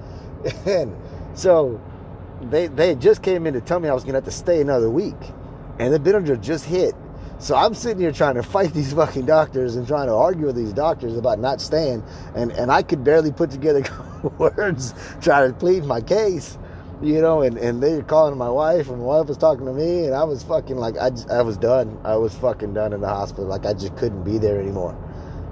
And 0.66 0.94
so 1.34 1.80
they 2.42 2.66
they 2.66 2.94
just 2.94 3.22
came 3.22 3.46
in 3.46 3.54
to 3.54 3.60
tell 3.60 3.80
me 3.80 3.88
I 3.88 3.94
was 3.94 4.04
gonna 4.04 4.18
have 4.18 4.24
to 4.24 4.30
stay 4.30 4.60
another 4.60 4.90
week, 4.90 5.16
and 5.78 5.94
the 5.94 5.98
Benadryl 5.98 6.40
just 6.40 6.64
hit. 6.64 6.94
So 7.38 7.54
I'm 7.54 7.74
sitting 7.74 8.00
here 8.00 8.12
trying 8.12 8.36
to 8.36 8.42
fight 8.42 8.72
these 8.74 8.92
fucking 8.92 9.26
doctors 9.26 9.76
and 9.76 9.86
trying 9.86 10.06
to 10.06 10.14
argue 10.14 10.46
with 10.46 10.56
these 10.56 10.72
doctors 10.72 11.16
about 11.16 11.38
not 11.38 11.60
staying, 11.60 12.02
and 12.34 12.52
and 12.52 12.70
I 12.70 12.82
could 12.82 13.04
barely 13.04 13.32
put 13.32 13.50
together 13.50 13.84
words 14.38 14.94
trying 15.20 15.52
to 15.52 15.58
plead 15.58 15.84
my 15.84 16.00
case 16.00 16.58
you 17.02 17.20
know, 17.20 17.42
and, 17.42 17.58
and 17.58 17.82
they 17.82 17.94
were 17.94 18.02
calling 18.02 18.36
my 18.38 18.48
wife, 18.48 18.88
and 18.88 18.98
my 18.98 19.04
wife 19.04 19.26
was 19.26 19.36
talking 19.36 19.66
to 19.66 19.72
me, 19.72 20.06
and 20.06 20.14
I 20.14 20.24
was 20.24 20.42
fucking 20.42 20.76
like, 20.76 20.96
I, 20.98 21.10
just, 21.10 21.30
I 21.30 21.42
was 21.42 21.56
done. 21.56 21.98
I 22.04 22.16
was 22.16 22.34
fucking 22.36 22.72
done 22.74 22.92
in 22.92 23.00
the 23.00 23.08
hospital. 23.08 23.44
Like, 23.44 23.66
I 23.66 23.74
just 23.74 23.96
couldn't 23.96 24.24
be 24.24 24.38
there 24.38 24.60
anymore. 24.60 24.96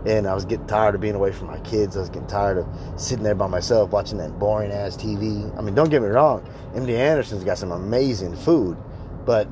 And 0.07 0.27
I 0.27 0.35
was 0.35 0.45
getting 0.45 0.67
tired 0.67 0.95
of 0.95 1.01
being 1.01 1.15
away 1.15 1.33
from 1.33 1.49
my 1.49 1.59
kids. 1.61 1.97
I 1.97 2.01
was 2.01 2.09
getting 2.09 2.29
tired 2.29 2.59
of 2.59 2.67
sitting 2.97 3.25
there 3.25 3.35
by 3.35 3.47
myself 3.47 3.91
watching 3.91 4.19
that 4.19 4.39
boring 4.39 4.71
ass 4.71 4.97
TV. 4.97 5.57
I 5.59 5.63
mean, 5.63 5.75
don't 5.75 5.91
get 5.91 6.03
me 6.03 6.09
wrong, 6.09 6.47
MD 6.75 6.91
Anderson's 6.91 7.45
got 7.45 7.59
some 7.59 7.73
amazing 7.73 8.37
food, 8.37 8.77
but 9.25 9.49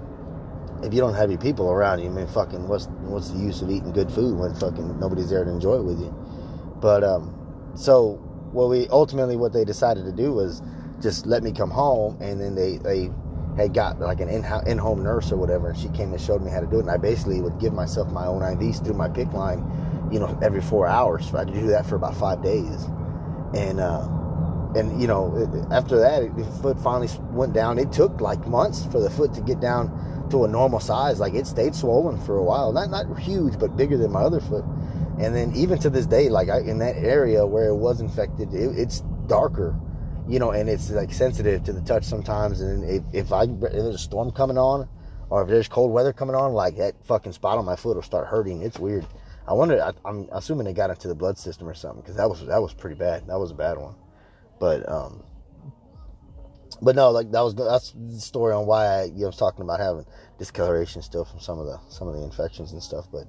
if 0.83 0.93
you 0.93 1.01
don't 1.01 1.15
have 1.15 1.31
your 1.31 1.41
people 1.41 1.71
around 1.71 2.01
you, 2.01 2.07
I 2.07 2.13
mean, 2.13 2.27
fucking, 2.27 2.69
what's 2.69 2.87
what's 3.03 3.31
the 3.31 3.39
use 3.39 3.63
of 3.63 3.71
eating 3.71 3.93
good 3.93 4.11
food 4.11 4.39
when 4.39 4.55
fucking 4.55 4.99
nobody's 4.99 5.31
there 5.31 5.45
to 5.45 5.51
enjoy 5.51 5.77
it 5.77 5.85
with 5.85 6.01
you? 6.01 6.15
But 6.81 7.05
um, 7.05 7.73
so 7.75 8.15
what 8.53 8.69
we 8.69 8.89
ultimately 8.89 9.37
what 9.37 9.53
they 9.53 9.65
decided 9.65 10.05
to 10.05 10.13
do 10.13 10.33
was 10.33 10.63
just 11.01 11.27
let 11.27 11.43
me 11.43 11.53
come 11.53 11.71
home 11.71 12.21
and 12.21 12.41
then 12.41 12.55
they 12.55 12.79
they 12.79 13.11
had 13.57 13.75
got 13.75 13.99
like 14.01 14.21
an 14.21 14.29
in 14.29 14.45
in-home 14.67 15.03
nurse 15.03 15.33
or 15.33 15.37
whatever 15.37 15.71
and 15.71 15.79
she 15.79 15.89
came 15.91 16.13
and 16.13 16.21
showed 16.21 16.43
me 16.43 16.51
how 16.51 16.61
to 16.61 16.67
do 16.67 16.77
it 16.77 16.81
and 16.81 16.91
I 16.91 16.97
basically 16.97 17.41
would 17.41 17.59
give 17.59 17.73
myself 17.73 18.11
my 18.11 18.27
own 18.27 18.41
IVs 18.41 18.85
through 18.85 18.95
my 18.95 19.09
PICC 19.09 19.33
line 19.35 20.09
you 20.11 20.19
know 20.19 20.39
every 20.43 20.63
four 20.63 20.87
hours 20.87 21.31
so 21.31 21.37
I 21.37 21.41
had 21.41 21.49
to 21.49 21.55
do 21.61 21.67
that 21.69 21.87
for 21.87 21.97
about 21.97 22.17
five 22.17 22.43
days 22.43 22.87
and 23.55 23.81
uh 23.81 24.09
and 24.77 25.01
you 25.01 25.07
know 25.07 25.69
after 25.71 25.99
that 25.99 26.35
the 26.37 26.45
foot 26.63 26.79
finally 26.81 27.09
went 27.31 27.53
down 27.53 27.79
it 27.79 27.93
took 27.93 28.21
like 28.21 28.47
months 28.47 28.87
for 28.87 29.01
the 29.01 29.11
foot 29.11 29.33
to 29.35 29.41
get 29.41 29.61
down 29.61 29.91
to 30.31 30.45
a 30.45 30.49
normal 30.49 30.81
size 30.81 31.21
like 31.21 31.35
it 31.35 31.47
stayed 31.47 31.75
swollen 31.75 32.19
for 32.25 32.37
a 32.37 32.43
while 32.43 32.73
not 32.73 32.91
not 32.91 33.19
huge 33.19 33.59
but 33.59 33.77
bigger 33.77 33.97
than 33.99 34.11
my 34.11 34.23
other 34.23 34.41
foot 34.41 34.65
and 35.21 35.35
then 35.35 35.53
even 35.55 35.79
to 35.79 35.91
this 35.91 36.07
day 36.07 36.29
like 36.29 36.49
I, 36.49 36.61
in 36.61 36.79
that 36.79 36.97
area 36.97 37.47
where 37.47 37.69
it 37.69 37.77
was 37.77 38.01
infected 38.01 38.55
it, 38.55 38.79
it's 38.79 39.01
darker 39.27 39.79
you 40.29 40.39
know, 40.39 40.53
and 40.53 40.69
it's 40.69 40.91
like 40.91 41.13
sensitive 41.13 41.65
to 41.65 41.73
the 41.73 41.81
touch 41.81 42.05
sometimes. 42.05 42.61
And 42.61 42.85
if, 42.89 43.03
if 43.13 43.33
I 43.33 43.45
if 43.45 43.61
there's 43.61 43.95
a 43.95 43.99
storm 43.99 44.31
coming 44.31 44.59
on, 44.59 44.89
or 45.31 45.43
if 45.43 45.49
there's 45.49 45.69
cold 45.69 45.93
weather 45.93 46.13
coming 46.13 46.37
on, 46.37 46.53
like 46.53 46.77
that 46.77 46.95
fucking 47.05 47.33
spot 47.33 47.59
on 47.59 47.65
my 47.65 47.77
foot 47.77 47.97
will 47.97 48.03
start 48.03 48.29
hurting. 48.29 48.63
It's 48.63 48.79
weird. 48.79 49.07
I 49.47 49.55
wonder. 49.55 49.83
I, 49.83 50.09
am 50.09 50.29
assuming 50.33 50.67
it 50.67 50.75
got 50.75 50.91
into 50.91 51.09
the 51.09 51.15
blood 51.15 51.39
system 51.39 51.69
or 51.69 51.75
something 51.75 52.01
because 52.01 52.17
that 52.17 52.29
was 52.29 52.47
that 52.47 52.63
was 52.63 52.73
pretty 52.73 52.97
bad. 52.97 53.27
That 53.27 53.39
was 53.39 53.51
a 53.51 53.55
bad 53.55 53.79
one. 53.79 53.95
But 54.63 54.89
um, 54.89 55.25
but 56.81 56.95
no, 56.95 57.11
like 57.11 57.33
that 57.33 57.41
was 57.41 57.57
that's 57.57 57.91
the 57.91 58.21
story 58.21 58.55
on 58.55 58.65
why 58.65 58.87
I 58.87 59.05
you 59.07 59.23
know, 59.23 59.27
was 59.27 59.37
talking 59.37 59.63
about 59.63 59.81
having 59.81 60.07
discoloration 60.39 61.03
still 61.03 61.25
from 61.25 61.41
some 61.41 61.59
of 61.59 61.67
the 61.67 61.81
some 61.89 62.07
of 62.07 62.15
the 62.15 62.23
infections 62.23 62.71
and 62.71 62.81
stuff. 62.81 63.09
But 63.11 63.25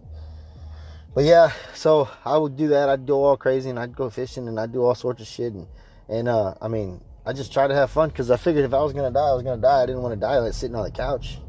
but 1.16 1.24
yeah, 1.24 1.52
so 1.74 2.08
I 2.24 2.38
would 2.38 2.56
do 2.56 2.68
that. 2.68 2.88
I'd 2.88 3.08
go 3.08 3.24
all 3.24 3.36
crazy 3.36 3.72
and 3.72 3.80
I'd 3.80 3.96
go 3.96 4.12
fishing 4.12 4.48
and 4.48 4.60
I'd 4.60 4.72
do 4.72 4.84
all 4.84 4.94
sorts 4.94 5.24
of 5.24 5.28
shit 5.28 5.54
and 5.54 5.66
and 6.08 6.28
uh, 6.28 6.54
I 6.62 6.68
mean, 6.68 7.02
I 7.26 7.34
just 7.34 7.52
tried 7.52 7.70
to 7.70 7.76
have 7.76 7.90
fun 7.90 8.10
because 8.10 8.30
I 8.30 8.38
figured 8.38 8.64
if 8.64 8.74
I 8.76 8.84
was 8.84 8.94
gonna 8.94 9.10
die, 9.10 9.30
I 9.30 9.34
was 9.34 9.42
gonna 9.42 9.60
die. 9.60 9.82
I 9.82 9.86
didn't 9.88 10.04
want 10.04 10.14
to 10.14 10.20
die 10.20 10.38
like 10.38 10.54
sitting 10.54 10.76
on 10.76 10.84
the 10.84 10.92
couch. 10.92 11.40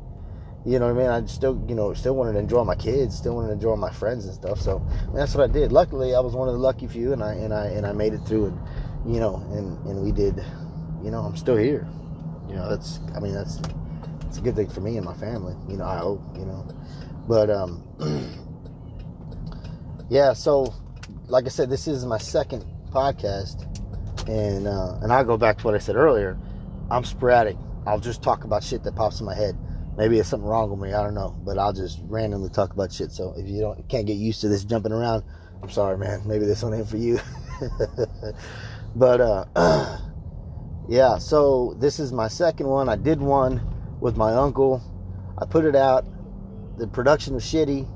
You 0.64 0.78
know 0.78 0.86
what 0.86 0.98
I 0.98 1.14
mean? 1.18 1.24
I 1.24 1.26
still, 1.26 1.62
you 1.68 1.74
know, 1.74 1.92
still 1.92 2.16
wanted 2.16 2.32
to 2.32 2.38
enjoy 2.38 2.64
my 2.64 2.74
kids, 2.74 3.18
still 3.18 3.34
wanted 3.34 3.48
to 3.48 3.52
enjoy 3.52 3.76
my 3.76 3.92
friends 3.92 4.24
and 4.24 4.32
stuff. 4.32 4.62
So 4.62 4.82
I 5.12 5.16
that's 5.16 5.34
what 5.34 5.44
I 5.44 5.52
did. 5.52 5.72
Luckily, 5.72 6.14
I 6.14 6.20
was 6.20 6.32
one 6.34 6.48
of 6.48 6.54
the 6.54 6.60
lucky 6.60 6.86
few, 6.86 7.12
and 7.12 7.22
I 7.22 7.34
and 7.34 7.52
I 7.52 7.66
and 7.66 7.86
I 7.86 7.92
made 7.92 8.14
it 8.14 8.20
through, 8.20 8.46
and 8.46 8.58
you 9.06 9.20
know, 9.20 9.36
and 9.52 9.78
and 9.86 10.02
we 10.02 10.12
did. 10.12 10.44
You 11.02 11.10
know, 11.10 11.20
I'm 11.20 11.36
still 11.36 11.56
here. 11.56 11.86
You 12.48 12.56
know, 12.56 12.68
that's. 12.68 13.00
I 13.14 13.20
mean, 13.20 13.34
that's. 13.34 13.60
It's 14.26 14.38
a 14.38 14.40
good 14.40 14.56
thing 14.56 14.68
for 14.68 14.80
me 14.80 14.96
and 14.96 15.04
my 15.04 15.14
family. 15.14 15.54
You 15.68 15.76
know, 15.76 15.84
I 15.84 15.98
hope. 15.98 16.22
You 16.36 16.46
know, 16.46 16.66
but 17.28 17.50
um, 17.50 17.84
yeah. 20.10 20.32
So, 20.32 20.74
like 21.26 21.44
I 21.44 21.48
said, 21.48 21.70
this 21.70 21.86
is 21.86 22.04
my 22.04 22.18
second 22.18 22.64
podcast 22.90 23.70
and 24.28 24.66
uh, 24.66 24.98
and 25.02 25.12
I 25.12 25.22
go 25.24 25.36
back 25.36 25.58
to 25.58 25.64
what 25.64 25.74
I 25.74 25.78
said 25.78 25.96
earlier. 25.96 26.38
I'm 26.90 27.04
sporadic. 27.04 27.56
I'll 27.86 28.00
just 28.00 28.22
talk 28.22 28.44
about 28.44 28.62
shit 28.62 28.82
that 28.84 28.96
pops 28.96 29.20
in 29.20 29.26
my 29.26 29.34
head. 29.34 29.56
Maybe 29.96 30.18
it's 30.18 30.28
something 30.28 30.48
wrong 30.48 30.70
with 30.70 30.80
me. 30.80 30.92
I 30.92 31.02
don't 31.02 31.14
know, 31.14 31.36
but 31.44 31.58
I'll 31.58 31.72
just 31.72 32.00
randomly 32.04 32.50
talk 32.50 32.72
about 32.72 32.92
shit. 32.92 33.12
So 33.12 33.34
if 33.36 33.46
you 33.46 33.60
don't 33.60 33.88
can't 33.88 34.06
get 34.06 34.16
used 34.16 34.40
to 34.40 34.48
this 34.48 34.64
jumping 34.64 34.92
around, 34.92 35.22
I'm 35.62 35.70
sorry, 35.70 35.98
man. 35.98 36.22
Maybe 36.26 36.46
this 36.46 36.62
one 36.62 36.74
ain't 36.74 36.88
for 36.88 36.96
you. 36.96 37.18
but 38.94 39.20
uh, 39.20 39.44
yeah. 40.88 41.18
So 41.18 41.76
this 41.78 41.98
is 41.98 42.12
my 42.12 42.28
second 42.28 42.66
one. 42.66 42.88
I 42.88 42.96
did 42.96 43.20
one 43.20 43.60
with 44.00 44.16
my 44.16 44.32
uncle. 44.34 44.82
I 45.38 45.46
put 45.46 45.64
it 45.64 45.76
out. 45.76 46.04
The 46.78 46.86
production 46.86 47.34
was 47.34 47.44
shitty. 47.44 47.88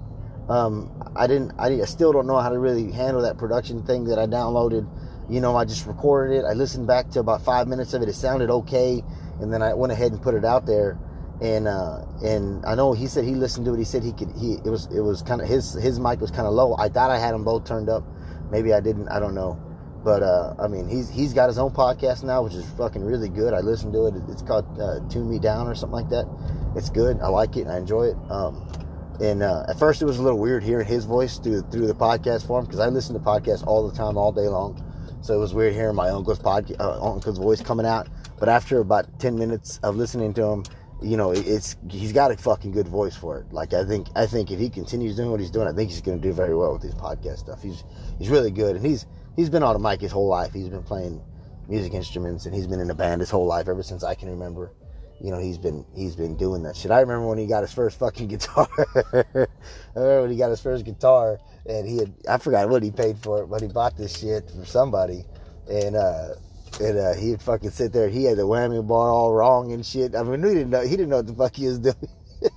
Um, 0.48 1.12
I 1.16 1.26
didn't. 1.26 1.52
I, 1.58 1.82
I 1.82 1.84
still 1.84 2.12
don't 2.12 2.26
know 2.26 2.38
how 2.38 2.48
to 2.48 2.58
really 2.58 2.90
handle 2.92 3.22
that 3.22 3.38
production 3.38 3.84
thing 3.84 4.04
that 4.04 4.18
I 4.18 4.26
downloaded 4.26 4.88
you 5.28 5.40
know, 5.40 5.56
I 5.56 5.64
just 5.64 5.86
recorded 5.86 6.38
it. 6.38 6.44
I 6.44 6.54
listened 6.54 6.86
back 6.86 7.10
to 7.10 7.20
about 7.20 7.42
five 7.42 7.68
minutes 7.68 7.92
of 7.92 8.02
it. 8.02 8.08
It 8.08 8.14
sounded 8.14 8.50
okay. 8.50 9.02
And 9.40 9.52
then 9.52 9.62
I 9.62 9.74
went 9.74 9.92
ahead 9.92 10.12
and 10.12 10.22
put 10.22 10.34
it 10.34 10.44
out 10.44 10.66
there. 10.66 10.98
and 11.40 11.68
uh, 11.68 12.04
and 12.24 12.64
I 12.66 12.74
know 12.74 12.94
he 12.94 13.06
said 13.06 13.24
he 13.24 13.34
listened 13.34 13.66
to 13.66 13.74
it. 13.74 13.78
He 13.78 13.84
said 13.84 14.02
he 14.02 14.12
could. 14.12 14.32
He 14.36 14.54
it 14.64 14.70
was 14.70 14.86
it 14.86 15.00
was 15.00 15.22
kind 15.22 15.40
of 15.40 15.46
his 15.46 15.74
his 15.74 16.00
mic 16.00 16.20
was 16.20 16.30
kind 16.30 16.46
of 16.48 16.54
low. 16.54 16.74
I 16.76 16.88
thought 16.88 17.10
I 17.10 17.18
had 17.18 17.34
them 17.34 17.44
both 17.44 17.64
turned 17.64 17.88
up. 17.88 18.04
Maybe 18.50 18.72
I 18.72 18.80
didn't. 18.80 19.08
I 19.08 19.20
don't 19.20 19.34
know. 19.34 19.60
But 20.04 20.22
uh, 20.22 20.54
I 20.58 20.68
mean, 20.68 20.88
he's 20.88 21.08
he's 21.08 21.32
got 21.32 21.48
his 21.48 21.58
own 21.58 21.72
podcast 21.72 22.22
now, 22.22 22.42
which 22.42 22.54
is 22.54 22.64
fucking 22.76 23.02
really 23.02 23.28
good. 23.28 23.52
I 23.52 23.60
listened 23.60 23.92
to 23.94 24.06
it. 24.06 24.14
It's 24.28 24.42
called 24.42 24.80
uh, 24.80 25.00
"Tune 25.08 25.28
Me 25.28 25.38
Down" 25.38 25.66
or 25.66 25.74
something 25.74 25.96
like 25.96 26.08
that. 26.10 26.26
It's 26.76 26.90
good. 26.90 27.18
I 27.20 27.28
like 27.28 27.56
it. 27.56 27.66
I 27.66 27.78
enjoy 27.78 28.04
it. 28.04 28.16
Um, 28.30 28.66
and 29.20 29.42
uh, 29.42 29.64
at 29.68 29.78
first, 29.78 30.00
it 30.00 30.04
was 30.04 30.18
a 30.18 30.22
little 30.22 30.38
weird 30.38 30.62
hearing 30.62 30.86
his 30.86 31.04
voice 31.04 31.38
through 31.38 31.62
through 31.62 31.88
the 31.88 31.94
podcast 31.94 32.46
form 32.46 32.64
because 32.64 32.78
I 32.78 32.86
listen 32.86 33.14
to 33.14 33.20
podcasts 33.20 33.66
all 33.66 33.88
the 33.88 33.96
time, 33.96 34.16
all 34.16 34.32
day 34.32 34.48
long. 34.48 34.84
So 35.20 35.34
it 35.34 35.38
was 35.38 35.52
weird 35.52 35.74
hearing 35.74 35.96
my 35.96 36.08
uncle's 36.10 36.38
podcast, 36.38 36.78
uh, 36.78 37.12
uncle's 37.12 37.38
voice 37.38 37.60
coming 37.60 37.84
out. 37.84 38.08
But 38.38 38.48
after 38.48 38.78
about 38.78 39.18
ten 39.18 39.36
minutes 39.36 39.80
of 39.82 39.96
listening 39.96 40.32
to 40.34 40.44
him, 40.44 40.64
you 41.02 41.16
know, 41.16 41.32
it's 41.32 41.76
he's 41.90 42.12
got 42.12 42.30
a 42.30 42.36
fucking 42.36 42.70
good 42.70 42.86
voice 42.86 43.16
for 43.16 43.38
it. 43.38 43.52
Like 43.52 43.72
I 43.74 43.84
think 43.84 44.06
I 44.14 44.26
think 44.26 44.52
if 44.52 44.60
he 44.60 44.70
continues 44.70 45.16
doing 45.16 45.30
what 45.30 45.40
he's 45.40 45.50
doing, 45.50 45.66
I 45.66 45.72
think 45.72 45.90
he's 45.90 46.00
going 46.00 46.20
to 46.20 46.28
do 46.28 46.32
very 46.32 46.54
well 46.54 46.72
with 46.72 46.82
his 46.82 46.94
podcast 46.94 47.38
stuff. 47.38 47.62
He's 47.62 47.82
he's 48.18 48.28
really 48.28 48.52
good, 48.52 48.76
and 48.76 48.86
he's 48.86 49.06
he's 49.38 49.48
been 49.48 49.62
on 49.62 49.76
a 49.76 49.78
mic 49.78 50.00
his 50.00 50.10
whole 50.10 50.26
life. 50.26 50.52
He's 50.52 50.68
been 50.68 50.82
playing 50.82 51.22
music 51.68 51.94
instruments, 51.94 52.44
and 52.44 52.54
he's 52.54 52.66
been 52.66 52.80
in 52.80 52.90
a 52.90 52.94
band 52.94 53.20
his 53.20 53.30
whole 53.30 53.46
life 53.46 53.68
ever 53.68 53.84
since 53.84 54.02
I 54.02 54.14
can 54.14 54.28
remember. 54.28 54.72
You 55.20 55.30
know, 55.30 55.38
he's 55.38 55.58
been 55.58 55.86
he's 55.94 56.16
been 56.16 56.36
doing 56.36 56.62
that 56.64 56.76
shit. 56.76 56.90
I 56.90 57.00
remember 57.00 57.26
when 57.28 57.38
he 57.38 57.46
got 57.46 57.62
his 57.62 57.72
first 57.72 57.98
fucking 57.98 58.28
guitar. 58.34 58.68
I 59.14 59.46
remember 59.94 60.22
when 60.22 60.30
he 60.30 60.36
got 60.36 60.50
his 60.50 60.60
first 60.60 60.84
guitar, 60.84 61.38
and 61.66 61.88
he 61.88 61.98
had 61.98 62.12
I 62.28 62.38
forgot 62.38 62.68
what 62.68 62.82
he 62.82 62.90
paid 62.90 63.18
for 63.18 63.42
it, 63.42 63.46
but 63.46 63.62
he 63.62 63.68
bought 63.68 63.96
this 63.96 64.18
shit 64.18 64.50
from 64.50 64.66
somebody, 64.66 65.24
and 65.70 65.96
uh 65.96 66.34
and 66.80 66.98
uh, 66.98 67.14
he'd 67.14 67.40
fucking 67.40 67.70
sit 67.70 67.92
there. 67.92 68.08
He 68.08 68.24
had 68.24 68.36
the 68.36 68.46
whammy 68.46 68.86
bar 68.86 69.08
all 69.08 69.32
wrong 69.32 69.72
and 69.72 69.84
shit. 69.84 70.14
I 70.14 70.22
mean, 70.22 70.42
he 70.42 70.50
didn't 70.50 70.70
know. 70.70 70.82
He 70.82 70.90
didn't 70.90 71.08
know 71.08 71.16
what 71.16 71.26
the 71.26 71.34
fuck 71.34 71.56
he 71.56 71.66
was 71.66 71.78
doing. 71.78 71.96
but 72.40 72.50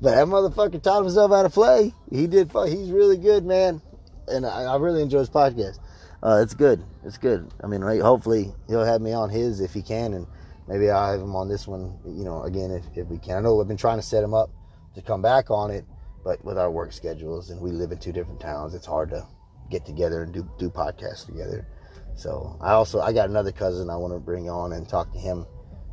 that 0.00 0.26
motherfucker 0.26 0.82
taught 0.82 1.02
himself 1.02 1.30
how 1.30 1.42
to 1.42 1.50
play. 1.50 1.94
He 2.10 2.26
did. 2.26 2.50
He's 2.66 2.90
really 2.90 3.18
good, 3.18 3.44
man. 3.44 3.80
And 4.28 4.46
I, 4.46 4.64
I 4.64 4.76
really 4.76 5.02
enjoy 5.02 5.20
his 5.20 5.30
podcast. 5.30 5.78
Uh, 6.22 6.40
it's 6.42 6.54
good. 6.54 6.84
It's 7.04 7.18
good. 7.18 7.52
I 7.62 7.66
mean, 7.66 7.82
hopefully 7.82 8.52
he'll 8.68 8.84
have 8.84 9.00
me 9.00 9.12
on 9.12 9.28
his 9.28 9.60
if 9.60 9.74
he 9.74 9.82
can, 9.82 10.14
and 10.14 10.26
maybe 10.68 10.88
I'll 10.88 11.12
have 11.12 11.20
him 11.20 11.34
on 11.34 11.48
this 11.48 11.66
one. 11.66 11.98
You 12.06 12.24
know, 12.24 12.42
again 12.44 12.70
if, 12.70 12.84
if 12.96 13.08
we 13.08 13.18
can. 13.18 13.36
I 13.36 13.40
know 13.40 13.60
I've 13.60 13.68
been 13.68 13.76
trying 13.76 13.98
to 13.98 14.02
set 14.02 14.22
him 14.22 14.34
up 14.34 14.50
to 14.94 15.02
come 15.02 15.20
back 15.22 15.50
on 15.50 15.70
it, 15.70 15.84
but 16.24 16.44
with 16.44 16.58
our 16.58 16.70
work 16.70 16.92
schedules 16.92 17.50
and 17.50 17.60
we 17.60 17.72
live 17.72 17.90
in 17.90 17.98
two 17.98 18.12
different 18.12 18.40
towns, 18.40 18.74
it's 18.74 18.86
hard 18.86 19.10
to 19.10 19.26
get 19.70 19.84
together 19.84 20.22
and 20.22 20.32
do 20.32 20.48
do 20.58 20.70
podcasts 20.70 21.26
together. 21.26 21.66
So 22.14 22.56
I 22.60 22.72
also 22.72 23.00
I 23.00 23.12
got 23.12 23.28
another 23.28 23.52
cousin 23.52 23.90
I 23.90 23.96
want 23.96 24.14
to 24.14 24.20
bring 24.20 24.48
on 24.48 24.72
and 24.74 24.88
talk 24.88 25.12
to 25.12 25.18
him, 25.18 25.46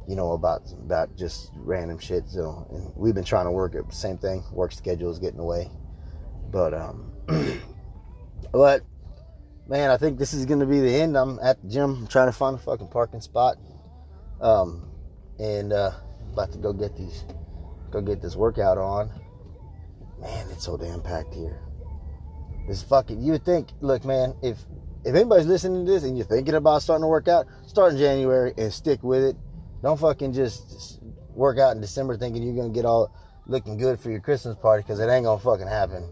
you 0.08 0.16
know, 0.16 0.34
about 0.34 0.62
about 0.74 1.16
just 1.18 1.52
random 1.56 1.98
shit. 1.98 2.28
So 2.28 2.68
and 2.70 2.92
we've 2.96 3.16
been 3.16 3.24
trying 3.24 3.46
to 3.46 3.52
work 3.52 3.74
it. 3.74 3.92
Same 3.92 4.18
thing. 4.18 4.44
Work 4.52 4.74
schedules 4.74 5.18
getting 5.18 5.40
away. 5.40 5.72
But 6.52 6.74
um, 6.74 7.12
but 8.52 8.82
man, 9.68 9.92
I 9.92 9.98
think 9.98 10.18
this 10.18 10.34
is 10.34 10.46
gonna 10.46 10.66
be 10.66 10.80
the 10.80 10.94
end. 10.94 11.18
I'm 11.18 11.40
at 11.42 11.62
the 11.62 11.70
gym 11.70 12.08
trying 12.08 12.28
to 12.28 12.34
find 12.34 12.56
a 12.56 12.60
fucking 12.60 12.88
parking 12.88 13.22
spot. 13.22 13.58
Um, 14.42 14.90
and 15.40 15.74
uh, 15.74 15.92
about 16.34 16.52
to 16.54 16.58
go 16.58 16.74
get 16.74 16.96
these, 16.98 17.24
go 17.92 18.02
get 18.02 18.22
this 18.22 18.36
workout 18.36 18.78
on. 18.78 19.10
Man, 20.20 20.48
it's 20.52 20.66
so 20.66 20.78
damn 20.78 21.02
packed 21.02 21.34
here. 21.34 21.62
This 22.68 22.84
fucking. 22.84 23.22
You 23.22 23.34
would 23.34 23.46
think, 23.46 23.70
look, 23.82 24.04
man, 24.06 24.36
if 24.42 24.58
if 25.06 25.16
anybody's 25.16 25.48
listening 25.48 25.86
to 25.86 25.92
this 25.92 26.04
and 26.04 26.18
you're 26.18 26.28
thinking 26.28 26.56
about 26.56 26.82
starting 26.82 27.04
to 27.04 27.08
work 27.08 27.28
out, 27.28 27.48
start 27.66 27.94
in 27.94 28.00
January 28.00 28.54
and 28.58 28.72
stick 28.72 29.02
with 29.02 29.24
it. 29.24 29.36
Don't 29.82 30.00
fucking 30.00 30.34
just 30.34 31.00
work 31.30 31.58
out 31.58 31.76
in 31.76 31.82
December 31.82 32.18
thinking 32.18 32.44
you're 32.44 32.56
gonna 32.56 32.74
get 32.74 32.86
all 32.86 33.14
looking 33.48 33.78
good 33.78 34.00
for 34.00 34.12
your 34.12 34.20
Christmas 34.20 34.58
party 34.58 34.84
because 34.84 35.00
it 35.00 35.10
ain't 35.10 35.26
gonna 35.26 35.40
fucking 35.40 35.68
happen. 35.68 36.08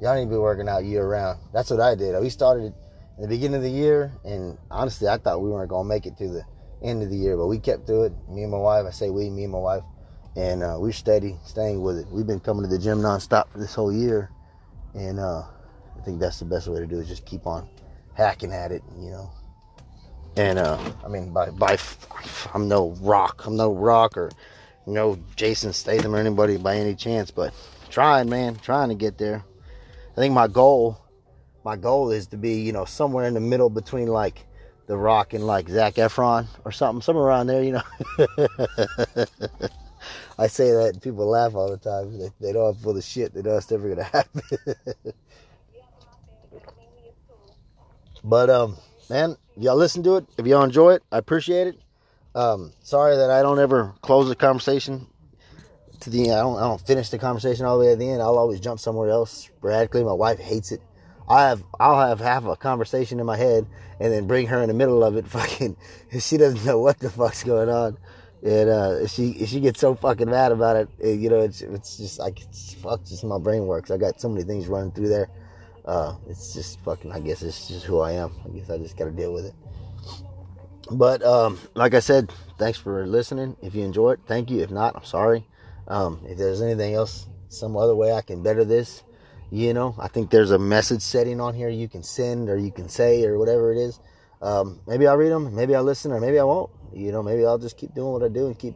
Y'all 0.00 0.16
need 0.16 0.24
to 0.24 0.30
be 0.30 0.36
working 0.36 0.68
out 0.68 0.84
year 0.84 1.06
round. 1.06 1.38
That's 1.52 1.70
what 1.70 1.80
I 1.80 1.94
did. 1.94 2.20
We 2.20 2.28
started 2.28 2.74
in 3.16 3.22
the 3.22 3.28
beginning 3.28 3.56
of 3.56 3.62
the 3.62 3.70
year, 3.70 4.12
and 4.24 4.58
honestly, 4.70 5.08
I 5.08 5.18
thought 5.18 5.40
we 5.40 5.50
weren't 5.50 5.70
gonna 5.70 5.88
make 5.88 6.06
it 6.06 6.16
to 6.18 6.28
the 6.28 6.44
end 6.82 7.02
of 7.02 7.10
the 7.10 7.16
year, 7.16 7.36
but 7.36 7.46
we 7.46 7.58
kept 7.58 7.86
through 7.86 8.04
it. 8.04 8.12
Me 8.28 8.42
and 8.42 8.50
my 8.50 8.58
wife. 8.58 8.86
I 8.86 8.90
say 8.90 9.10
we, 9.10 9.30
me 9.30 9.44
and 9.44 9.52
my 9.52 9.58
wife, 9.58 9.82
and 10.36 10.62
uh, 10.62 10.76
we're 10.78 10.92
steady, 10.92 11.36
staying 11.44 11.80
with 11.80 11.98
it. 11.98 12.06
We've 12.10 12.26
been 12.26 12.40
coming 12.40 12.62
to 12.62 12.68
the 12.68 12.78
gym 12.78 13.00
nonstop 13.00 13.50
for 13.50 13.58
this 13.58 13.74
whole 13.74 13.92
year, 13.92 14.30
and 14.94 15.20
uh, 15.20 15.42
I 15.96 16.04
think 16.04 16.20
that's 16.20 16.40
the 16.40 16.44
best 16.44 16.66
way 16.68 16.80
to 16.80 16.86
do 16.86 16.98
it. 16.98 17.06
Just 17.06 17.24
keep 17.24 17.46
on 17.46 17.68
hacking 18.14 18.52
at 18.52 18.72
it, 18.72 18.82
you 18.98 19.10
know. 19.10 19.30
And 20.36 20.58
uh, 20.58 20.78
I 21.04 21.08
mean, 21.08 21.32
by 21.32 21.50
by, 21.50 21.78
I'm 22.52 22.66
no 22.66 22.90
rock, 23.00 23.46
I'm 23.46 23.56
no 23.56 23.72
rock 23.72 24.16
or 24.16 24.32
no 24.86 25.18
Jason 25.36 25.72
Statham 25.72 26.14
or 26.14 26.18
anybody 26.18 26.56
by 26.56 26.76
any 26.76 26.96
chance, 26.96 27.30
but 27.30 27.54
trying, 27.90 28.28
man, 28.28 28.56
trying 28.56 28.88
to 28.88 28.96
get 28.96 29.18
there. 29.18 29.44
I 30.14 30.20
think 30.20 30.32
my 30.32 30.46
goal, 30.46 30.96
my 31.64 31.76
goal 31.76 32.12
is 32.12 32.28
to 32.28 32.36
be, 32.36 32.60
you 32.60 32.72
know, 32.72 32.84
somewhere 32.84 33.26
in 33.26 33.34
the 33.34 33.40
middle 33.40 33.68
between 33.68 34.06
like 34.06 34.46
The 34.86 34.96
Rock 34.96 35.34
and 35.34 35.44
like 35.44 35.68
Zac 35.68 35.94
Efron 35.94 36.46
or 36.64 36.70
something, 36.70 37.02
somewhere 37.02 37.24
around 37.26 37.48
there, 37.48 37.64
you 37.64 37.72
know. 37.72 37.82
I 40.38 40.46
say 40.46 40.70
that 40.70 40.90
and 40.92 41.02
people 41.02 41.26
laugh 41.26 41.54
all 41.56 41.68
the 41.68 41.78
time. 41.78 42.16
They, 42.18 42.30
they 42.40 42.52
know 42.52 42.66
I'm 42.66 42.76
full 42.76 42.96
of 42.96 43.02
shit. 43.02 43.34
They 43.34 43.42
know 43.42 43.56
it's 43.56 43.70
never 43.70 43.88
gonna 43.88 44.04
happen. 44.12 44.42
But 48.22 48.50
um, 48.50 48.76
man, 49.10 49.36
y'all 49.56 49.76
listen 49.76 50.02
to 50.04 50.16
it. 50.16 50.26
If 50.38 50.46
y'all 50.46 50.62
enjoy 50.62 50.94
it, 50.94 51.02
I 51.10 51.18
appreciate 51.18 51.66
it. 51.68 51.78
Um, 52.34 52.72
sorry 52.82 53.16
that 53.16 53.30
I 53.30 53.42
don't 53.42 53.58
ever 53.58 53.94
close 54.00 54.28
the 54.28 54.34
conversation 54.34 55.06
to 56.00 56.10
the 56.10 56.24
end. 56.24 56.32
I 56.32 56.40
don't, 56.40 56.56
I 56.56 56.60
don't 56.60 56.80
finish 56.86 57.10
the 57.10 57.18
conversation 57.18 57.64
all 57.64 57.78
the 57.78 57.84
way 57.86 57.92
at 57.92 57.98
the 57.98 58.08
end. 58.08 58.22
I'll 58.22 58.38
always 58.38 58.60
jump 58.60 58.80
somewhere 58.80 59.10
else 59.10 59.30
sporadically. 59.30 60.04
My 60.04 60.12
wife 60.12 60.38
hates 60.38 60.72
it. 60.72 60.80
I 61.28 61.48
have 61.48 61.64
I'll 61.80 62.06
have 62.06 62.20
half 62.20 62.44
a 62.44 62.54
conversation 62.56 63.18
in 63.18 63.24
my 63.24 63.36
head 63.36 63.66
and 63.98 64.12
then 64.12 64.26
bring 64.26 64.46
her 64.48 64.60
in 64.60 64.68
the 64.68 64.74
middle 64.74 65.02
of 65.02 65.16
it. 65.16 65.26
Fucking, 65.28 65.76
she 66.20 66.36
doesn't 66.36 66.64
know 66.64 66.78
what 66.78 66.98
the 66.98 67.08
fuck's 67.10 67.42
going 67.44 67.70
on, 67.70 67.96
and 68.42 68.68
uh, 68.68 69.06
she 69.06 69.46
she 69.46 69.60
gets 69.60 69.80
so 69.80 69.94
fucking 69.94 70.28
mad 70.28 70.52
about 70.52 70.76
it. 70.76 70.88
You 71.02 71.30
know, 71.30 71.40
it's 71.40 71.62
it's 71.62 71.96
just 71.96 72.18
like 72.18 72.42
it's, 72.42 72.74
fuck, 72.74 73.04
just 73.04 73.24
my 73.24 73.38
brain 73.38 73.66
works. 73.66 73.90
I 73.90 73.96
got 73.96 74.20
so 74.20 74.28
many 74.28 74.44
things 74.44 74.66
running 74.66 74.92
through 74.92 75.08
there 75.08 75.30
uh, 75.84 76.14
it's 76.28 76.54
just 76.54 76.80
fucking, 76.80 77.12
I 77.12 77.20
guess 77.20 77.42
it's 77.42 77.68
just 77.68 77.84
who 77.84 78.00
I 78.00 78.12
am. 78.12 78.32
I 78.44 78.48
guess 78.48 78.70
I 78.70 78.78
just 78.78 78.96
got 78.96 79.04
to 79.04 79.10
deal 79.10 79.32
with 79.32 79.46
it. 79.46 79.54
But 80.90 81.22
um, 81.22 81.58
like 81.74 81.94
I 81.94 82.00
said, 82.00 82.32
thanks 82.58 82.78
for 82.78 83.06
listening. 83.06 83.56
If 83.62 83.74
you 83.74 83.84
enjoy 83.84 84.12
it, 84.12 84.20
thank 84.26 84.50
you. 84.50 84.62
If 84.62 84.70
not, 84.70 84.96
I'm 84.96 85.04
sorry. 85.04 85.46
Um, 85.86 86.20
if 86.26 86.38
there's 86.38 86.62
anything 86.62 86.94
else, 86.94 87.26
some 87.48 87.76
other 87.76 87.94
way 87.94 88.12
I 88.12 88.22
can 88.22 88.42
better 88.42 88.64
this, 88.64 89.02
you 89.50 89.74
know, 89.74 89.94
I 89.98 90.08
think 90.08 90.30
there's 90.30 90.50
a 90.50 90.58
message 90.58 91.02
setting 91.02 91.40
on 91.40 91.54
here 91.54 91.68
you 91.68 91.88
can 91.88 92.02
send 92.02 92.48
or 92.48 92.56
you 92.56 92.72
can 92.72 92.88
say 92.88 93.24
or 93.24 93.38
whatever 93.38 93.72
it 93.72 93.78
is. 93.78 94.00
Um, 94.42 94.80
maybe 94.86 95.06
I'll 95.06 95.16
read 95.16 95.30
them, 95.30 95.54
maybe 95.54 95.74
I'll 95.74 95.84
listen, 95.84 96.12
or 96.12 96.20
maybe 96.20 96.38
I 96.38 96.44
won't. 96.44 96.70
You 96.92 97.12
know, 97.12 97.22
maybe 97.22 97.44
I'll 97.46 97.58
just 97.58 97.76
keep 97.76 97.94
doing 97.94 98.12
what 98.12 98.22
I 98.22 98.28
do 98.28 98.46
and 98.46 98.58
keep 98.58 98.74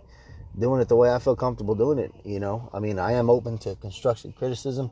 doing 0.59 0.81
it 0.81 0.89
the 0.89 0.97
way 0.97 1.13
I 1.13 1.19
feel 1.19 1.37
comfortable 1.37 1.75
doing 1.75 1.99
it. 1.99 2.13
You 2.25 2.41
know, 2.41 2.71
I 2.73 2.79
mean, 2.81 2.99
I 2.99 3.13
am 3.13 3.29
open 3.31 3.59
to 3.59 3.75
constructive 3.77 4.35
criticism 4.37 4.91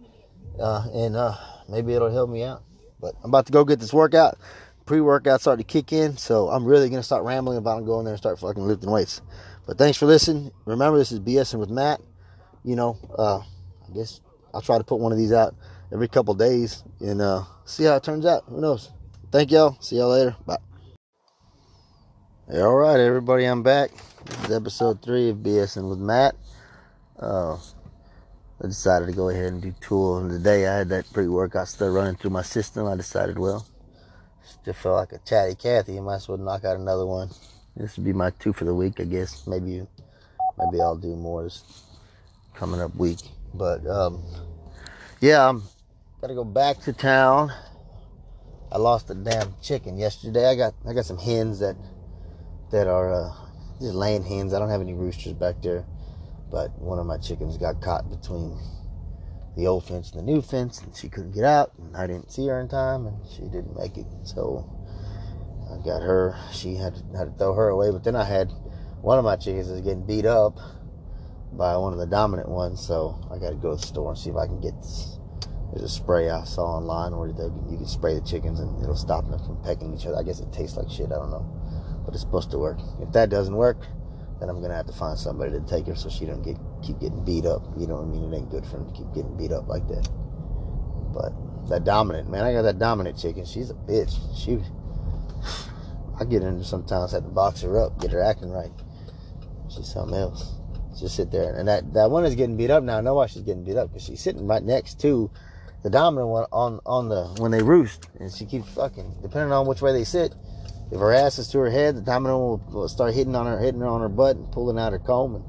uh, 0.59 0.87
and 0.93 1.17
uh, 1.17 1.35
maybe 1.69 1.95
it'll 1.95 2.11
help 2.11 2.31
me 2.31 2.43
out. 2.43 2.63
But 3.01 3.15
I'm 3.23 3.31
about 3.31 3.47
to 3.47 3.53
go 3.53 3.65
get 3.65 3.81
this 3.81 3.93
workout. 3.93 4.39
Pre-workout 4.87 5.41
started 5.41 5.67
to 5.67 5.73
kick 5.73 5.93
in, 5.93 6.17
so 6.17 6.49
I'm 6.49 6.65
really 6.65 6.89
gonna 6.89 7.03
start 7.03 7.25
rambling 7.25 7.59
about 7.59 7.85
going 7.85 8.05
there 8.05 8.15
and 8.15 8.21
start 8.21 8.39
fucking 8.39 8.63
lifting 8.63 8.91
weights. 8.91 9.21
But 9.67 9.79
thanks 9.79 9.99
for 9.99 10.07
listening. 10.07 10.53
Remember, 10.65 10.97
this 10.97 11.11
is 11.11 11.19
BSing 11.19 11.59
with 11.59 11.71
Matt. 11.71 12.01
You 12.65 12.77
know, 12.77 12.97
uh, 13.19 13.39
I 13.39 13.95
guess 13.95 14.21
I'll 14.55 14.63
try 14.63 14.79
to 14.79 14.85
put 14.85 15.01
one 15.01 15.11
of 15.11 15.19
these 15.19 15.33
out 15.33 15.55
every 15.93 16.09
couple 16.09 16.35
days 16.35 16.85
and 17.01 17.21
uh, 17.21 17.43
see 17.65 17.85
how 17.85 17.97
it 17.97 18.05
turns 18.05 18.27
out. 18.27 18.45
Who 18.49 18.61
knows? 18.61 18.91
Thank 19.33 19.51
y'all. 19.51 19.77
See 19.81 19.97
y'all 19.97 20.11
later. 20.11 20.37
Bye. 20.47 20.59
Hey, 22.49 22.61
all 22.61 22.77
right, 22.77 23.01
everybody, 23.01 23.45
I'm 23.45 23.65
back. 23.65 23.91
This 24.25 24.45
is 24.45 24.57
episode 24.57 25.03
three 25.03 25.31
of 25.31 25.39
BSing 25.39 25.89
with 25.89 25.99
Matt. 25.99 26.37
Uh, 27.19 27.55
I 28.63 28.69
decided 28.69 29.07
to 29.07 29.13
go 29.13 29.31
ahead 29.31 29.53
and 29.53 29.61
do 29.61 29.75
tool. 29.81 30.19
And 30.19 30.31
today 30.31 30.69
I 30.69 30.79
had 30.79 30.89
that 30.91 31.13
pre-workout 31.13 31.67
stuff 31.67 31.93
running 31.93 32.15
through 32.15 32.31
my 32.31 32.43
system. 32.43 32.87
I 32.87 32.95
decided, 32.95 33.37
well, 33.37 33.67
still 34.45 34.75
feel 34.75 34.95
like 34.95 35.13
a 35.13 35.19
chatty 35.19 35.57
Cathy. 35.57 35.99
I 35.99 36.01
might 36.01 36.17
as 36.17 36.29
well 36.29 36.39
knock 36.39 36.65
out 36.65 36.77
another 36.77 37.05
one. 37.05 37.31
This 37.77 37.97
would 37.97 38.07
be 38.07 38.13
my 38.13 38.31
two 38.31 38.53
for 38.53 38.65
the 38.65 38.75
week, 38.75 39.01
I 39.01 39.05
guess. 39.05 39.47
Maybe, 39.47 39.87
maybe 40.59 40.81
I'll 40.81 40.97
do 40.97 41.15
more 41.15 41.45
this 41.45 41.63
coming 42.55 42.81
up 42.81 42.95
week. 42.97 43.21
But 43.55 43.87
um, 43.87 44.23
yeah, 45.21 45.49
I'm 45.49 45.63
gotta 46.21 46.35
go 46.35 46.45
back 46.45 46.81
to 46.83 46.93
town. 46.93 47.53
I 48.73 48.79
lost 48.79 49.11
a 49.11 49.15
damn 49.15 49.55
chicken 49.63 49.99
yesterday. 49.99 50.49
I 50.49 50.57
got 50.57 50.75
I 50.89 50.95
got 50.95 51.05
some 51.05 51.19
hens 51.19 51.61
that 51.61 51.77
that 52.71 52.87
are 52.87 53.13
uh, 53.13 53.33
just 53.81 53.95
laying 53.95 54.25
hens. 54.25 54.55
I 54.55 54.59
don't 54.59 54.71
have 54.71 54.81
any 54.81 54.95
roosters 54.95 55.35
back 55.35 55.63
there. 55.63 55.85
But 56.51 56.77
one 56.81 56.99
of 56.99 57.07
my 57.07 57.19
chickens 57.19 57.57
got 57.59 57.81
caught 57.83 58.09
between 58.09 58.59
the 59.57 59.67
old 59.67 59.85
fence 59.85 60.13
and 60.13 60.21
the 60.21 60.33
new 60.33 60.41
fence, 60.41 60.81
and 60.81 60.95
she 60.97 61.09
couldn't 61.09 61.33
get 61.33 61.45
out. 61.45 61.73
And 61.79 61.97
I 61.97 62.07
didn't 62.07 62.31
see 62.31 62.47
her 62.47 62.61
in 62.61 62.69
time, 62.69 63.07
and 63.07 63.17
she 63.29 63.43
didn't 63.43 63.77
make 63.77 63.97
it. 63.99 64.07
So 64.25 64.65
I 65.71 65.77
got 65.85 66.03
her. 66.03 66.37
She 66.53 66.75
had 66.75 66.95
to, 66.95 67.19
had 67.19 67.25
to 67.25 67.35
throw 67.39 67.55
her 67.55 67.69
away. 67.69 67.91
But 67.91 68.05
then 68.05 68.17
I 68.17 68.25
had 68.25 68.51
one 69.01 69.19
of 69.19 69.25
my 69.25 69.37
chickens 69.37 69.69
is 69.69 69.81
getting 69.81 70.07
beat 70.07 70.27
up, 70.27 70.59
by 71.57 71.77
one 71.77 71.93
of 71.93 71.99
the 71.99 72.07
dominant 72.07 72.49
ones. 72.49 72.85
So 72.85 73.19
I 73.31 73.39
got 73.39 73.51
to 73.51 73.57
go 73.57 73.75
to 73.75 73.81
the 73.81 73.87
store 73.87 74.11
and 74.11 74.19
see 74.19 74.31
if 74.31 74.37
I 74.37 74.47
can 74.47 74.61
get 74.61 74.77
this. 74.77 75.19
There's 75.73 75.83
a 75.83 75.89
spray 75.89 76.31
I 76.31 76.45
saw 76.45 76.79
online 76.79 77.17
where 77.17 77.33
they, 77.33 77.51
you 77.71 77.77
can 77.77 77.87
spray 77.87 78.15
the 78.15 78.21
chickens 78.21 78.61
and 78.61 78.83
it'll 78.83 78.97
stop 78.97 79.29
them 79.29 79.39
from 79.45 79.63
pecking 79.63 79.95
each 79.95 80.07
other. 80.07 80.17
I 80.17 80.23
guess 80.23 80.41
it 80.41 80.53
tastes 80.53 80.77
like 80.77 80.89
shit. 80.89 81.07
I 81.07 81.17
don't 81.17 81.31
know, 81.31 81.45
but 82.05 82.15
it's 82.15 82.23
supposed 82.23 82.51
to 82.53 82.59
work. 82.59 82.79
If 83.01 83.13
that 83.13 83.31
doesn't 83.31 83.55
work, 83.55 83.85
then 84.39 84.49
I'm 84.49 84.63
gonna 84.63 84.77
have 84.77 84.87
to 84.87 84.93
find 84.93 85.19
somebody 85.19 85.51
to 85.53 85.61
take 85.61 85.87
her 85.87 85.97
so 85.97 86.09
she 86.09 86.25
don't 86.25 86.43
get 86.43 86.57
keep 86.83 87.01
getting 87.01 87.25
beat 87.25 87.47
up. 87.47 87.63
You 87.77 87.89
know 87.89 87.97
what 87.97 88.05
I 88.05 88.07
mean? 88.07 88.33
It 88.33 88.37
ain't 88.37 88.51
good 88.51 88.65
for 88.65 88.79
them 88.79 88.87
to 88.87 88.93
keep 88.93 89.13
getting 89.13 89.37
beat 89.37 89.53
up 89.53 89.69
like 89.69 89.87
that. 89.89 90.09
But 91.13 91.33
that 91.69 91.85
dominant 91.85 92.31
man, 92.31 92.45
I 92.45 92.53
got 92.53 92.63
that 92.63 92.79
dominant 92.79 93.19
chicken. 93.19 93.45
She's 93.45 93.71
a 93.71 93.75
bitch. 93.75 94.15
She, 94.39 94.59
I 96.19 96.25
get 96.25 96.43
in 96.43 96.63
sometimes 96.65 97.13
have 97.13 97.25
to 97.25 97.29
box 97.29 97.61
her 97.63 97.79
up, 97.79 98.01
get 98.01 98.13
her 98.13 98.23
acting 98.23 98.51
right. 98.51 98.71
She's 99.69 99.93
something 99.93 100.17
else. 100.17 100.55
Just 100.99 101.17
sit 101.17 101.31
there, 101.31 101.55
and 101.55 101.69
that 101.69 101.93
that 101.93 102.11
one 102.11 102.25
is 102.25 102.35
getting 102.35 102.57
beat 102.57 102.71
up 102.71 102.83
now. 102.83 102.99
I 102.99 103.01
know 103.03 103.15
why 103.15 103.27
she's 103.27 103.43
getting 103.43 103.65
beat 103.65 103.77
up 103.77 103.91
because 103.91 104.05
she's 104.05 104.23
sitting 104.23 104.47
right 104.47 104.63
next 104.63 104.99
to 105.01 105.31
the 105.83 105.91
dominant 105.91 106.29
one 106.29 106.47
on 106.53 106.81
on 106.87 107.11
the 107.11 107.27
when 107.39 107.51
they 107.51 107.63
roost, 107.63 108.09
and 108.19 108.33
she 108.33 108.47
keeps 108.47 108.69
fucking. 108.73 109.19
Depending 109.21 109.53
on 109.53 109.67
which 109.67 109.83
way 109.83 109.93
they 109.93 110.05
sit, 110.05 110.35
if 110.91 110.99
her 110.99 111.13
ass 111.13 111.39
is 111.39 111.49
to 111.49 111.59
her 111.59 111.71
head, 111.71 111.97
the 111.97 112.01
dominant 112.01 112.39
will, 112.39 112.57
will 112.73 112.89
start 112.89 113.13
hitting 113.13 113.35
on 113.35 113.47
her, 113.47 113.59
hitting 113.59 113.81
her 113.81 113.87
on 113.87 114.01
her 114.01 114.09
butt 114.09 114.37
and 114.37 114.51
pulling 114.53 114.79
out 114.79 114.93
her 114.93 114.99
comb. 114.99 115.35
And 115.35 115.45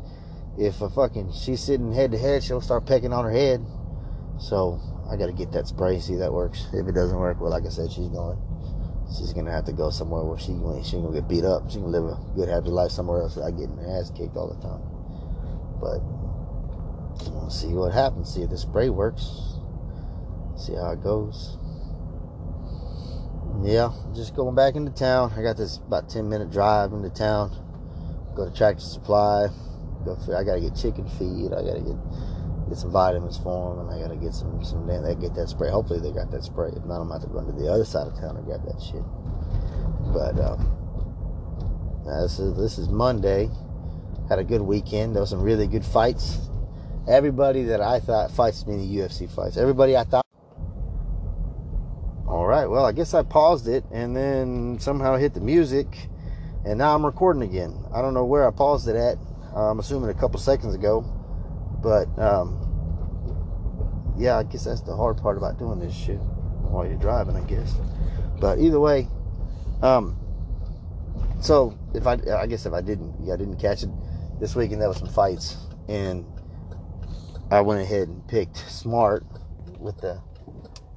if 0.57 0.81
a 0.81 0.89
fucking 0.89 1.31
she's 1.31 1.61
sitting 1.61 1.93
head 1.93 2.11
to 2.11 2.17
head, 2.17 2.43
she'll 2.43 2.59
start 2.59 2.85
pecking 2.85 3.13
on 3.13 3.23
her 3.23 3.31
head. 3.31 3.65
So 4.39 4.81
I 5.09 5.15
got 5.15 5.27
to 5.27 5.33
get 5.33 5.51
that 5.53 5.67
spray, 5.67 5.99
see 5.99 6.13
if 6.13 6.19
that 6.19 6.33
works. 6.33 6.67
If 6.73 6.87
it 6.87 6.93
doesn't 6.93 7.17
work, 7.17 7.39
well, 7.39 7.51
like 7.51 7.65
I 7.65 7.69
said, 7.69 7.91
she's 7.91 8.09
going. 8.09 8.37
She's 9.15 9.31
gonna 9.33 9.51
have 9.51 9.65
to 9.65 9.71
go 9.71 9.89
somewhere 9.89 10.23
where 10.23 10.37
she 10.37 10.53
she 10.83 10.97
gonna 10.97 11.13
get 11.13 11.27
beat 11.27 11.45
up. 11.45 11.69
She 11.69 11.77
can 11.77 11.91
live 11.91 12.03
a 12.03 12.19
good 12.35 12.49
happy 12.49 12.69
life 12.69 12.91
somewhere 12.91 13.21
else 13.21 13.35
without 13.35 13.57
getting 13.57 13.77
her 13.77 13.99
ass 13.99 14.11
kicked 14.11 14.35
all 14.35 14.49
the 14.49 14.61
time. 14.61 14.83
But 15.79 16.03
we'll 17.31 17.49
see 17.49 17.73
what 17.73 17.93
happens. 17.93 18.33
See 18.33 18.41
if 18.41 18.49
the 18.49 18.57
spray 18.57 18.89
works. 18.89 19.57
See 20.57 20.73
how 20.75 20.91
it 20.91 21.03
goes. 21.03 21.57
Yeah, 23.63 23.91
just 24.13 24.35
going 24.35 24.55
back 24.55 24.75
into 24.75 24.91
town. 24.91 25.33
I 25.35 25.41
got 25.41 25.57
this 25.57 25.77
about 25.77 26.09
10 26.09 26.29
minute 26.29 26.51
drive 26.51 26.93
into 26.93 27.09
town. 27.09 27.51
Go 28.35 28.45
to 28.45 28.55
Tractor 28.55 28.81
Supply. 28.81 29.47
Go 30.05 30.15
for, 30.15 30.35
I 30.35 30.43
gotta 30.43 30.61
get 30.61 30.75
chicken 30.75 31.07
feed. 31.09 31.53
I 31.53 31.63
gotta 31.63 31.81
get 31.81 31.95
get 32.67 32.77
some 32.77 32.91
vitamins 32.91 33.37
for 33.37 33.75
them, 33.75 33.87
and 33.87 33.95
I 33.95 34.01
gotta 34.01 34.19
get 34.19 34.33
some 34.33 34.63
some. 34.63 34.87
Damn 34.87 35.03
they 35.03 35.15
get 35.15 35.35
that 35.35 35.49
spray. 35.49 35.69
Hopefully 35.69 35.99
they 35.99 36.11
got 36.11 36.31
that 36.31 36.43
spray. 36.43 36.69
If 36.69 36.85
not, 36.85 37.01
I'm 37.01 37.09
about 37.09 37.21
to 37.21 37.27
run 37.27 37.45
to 37.45 37.51
the 37.51 37.71
other 37.71 37.85
side 37.85 38.07
of 38.07 38.15
town 38.19 38.37
and 38.37 38.45
grab 38.45 38.65
that 38.65 38.81
shit. 38.81 39.03
But 40.13 40.39
um, 40.39 40.77
this 42.05 42.39
is 42.39 42.57
this 42.57 42.77
is 42.77 42.89
Monday. 42.89 43.49
Had 44.29 44.39
a 44.39 44.43
good 44.43 44.61
weekend. 44.61 45.15
There 45.15 45.21
was 45.21 45.29
some 45.29 45.41
really 45.41 45.67
good 45.67 45.85
fights. 45.85 46.49
Everybody 47.07 47.63
that 47.63 47.79
I 47.79 47.99
thought 47.99 48.31
fights 48.31 48.67
me 48.67 48.73
in 48.73 48.79
the 48.81 48.97
UFC 48.97 49.29
fights. 49.29 49.57
Everybody 49.57 49.95
I 49.95 50.03
thought. 50.03 50.25
All 52.27 52.45
right. 52.45 52.65
Well, 52.65 52.85
I 52.85 52.91
guess 52.91 53.13
I 53.13 53.23
paused 53.23 53.67
it 53.67 53.85
and 53.91 54.15
then 54.15 54.77
somehow 54.79 55.15
hit 55.15 55.33
the 55.33 55.39
music, 55.39 56.09
and 56.65 56.77
now 56.77 56.93
I'm 56.93 57.05
recording 57.05 57.43
again. 57.43 57.85
I 57.93 58.01
don't 58.01 58.13
know 58.13 58.25
where 58.25 58.45
I 58.45 58.51
paused 58.51 58.89
it 58.89 58.97
at. 58.97 59.17
I'm 59.55 59.79
assuming 59.79 60.09
a 60.09 60.13
couple 60.13 60.39
seconds 60.39 60.75
ago, 60.75 61.05
but 61.81 62.07
um, 62.19 62.63
yeah, 64.17 64.37
I 64.37 64.43
guess 64.43 64.65
that's 64.65 64.81
the 64.81 64.95
hard 64.95 65.17
part 65.17 65.37
about 65.37 65.59
doing 65.59 65.79
this 65.79 65.95
shit 65.95 66.17
while 66.17 66.85
you're 66.85 66.97
driving. 66.97 67.35
I 67.35 67.41
guess. 67.41 67.73
But 68.39 68.59
either 68.59 68.79
way, 68.79 69.07
um, 69.81 70.17
so 71.41 71.77
if 71.93 72.07
I, 72.07 72.17
I 72.35 72.47
guess 72.47 72.65
if 72.65 72.73
I 72.73 72.81
didn't, 72.81 73.15
yeah, 73.21 73.33
I 73.33 73.37
didn't 73.37 73.57
catch 73.57 73.83
it 73.83 73.89
this 74.39 74.55
weekend. 74.55 74.81
There 74.81 74.87
was 74.87 74.97
some 74.97 75.09
fights, 75.09 75.57
and 75.87 76.25
I 77.51 77.61
went 77.61 77.81
ahead 77.81 78.07
and 78.07 78.27
picked 78.27 78.57
smart 78.57 79.25
with 79.79 79.97
the 80.01 80.21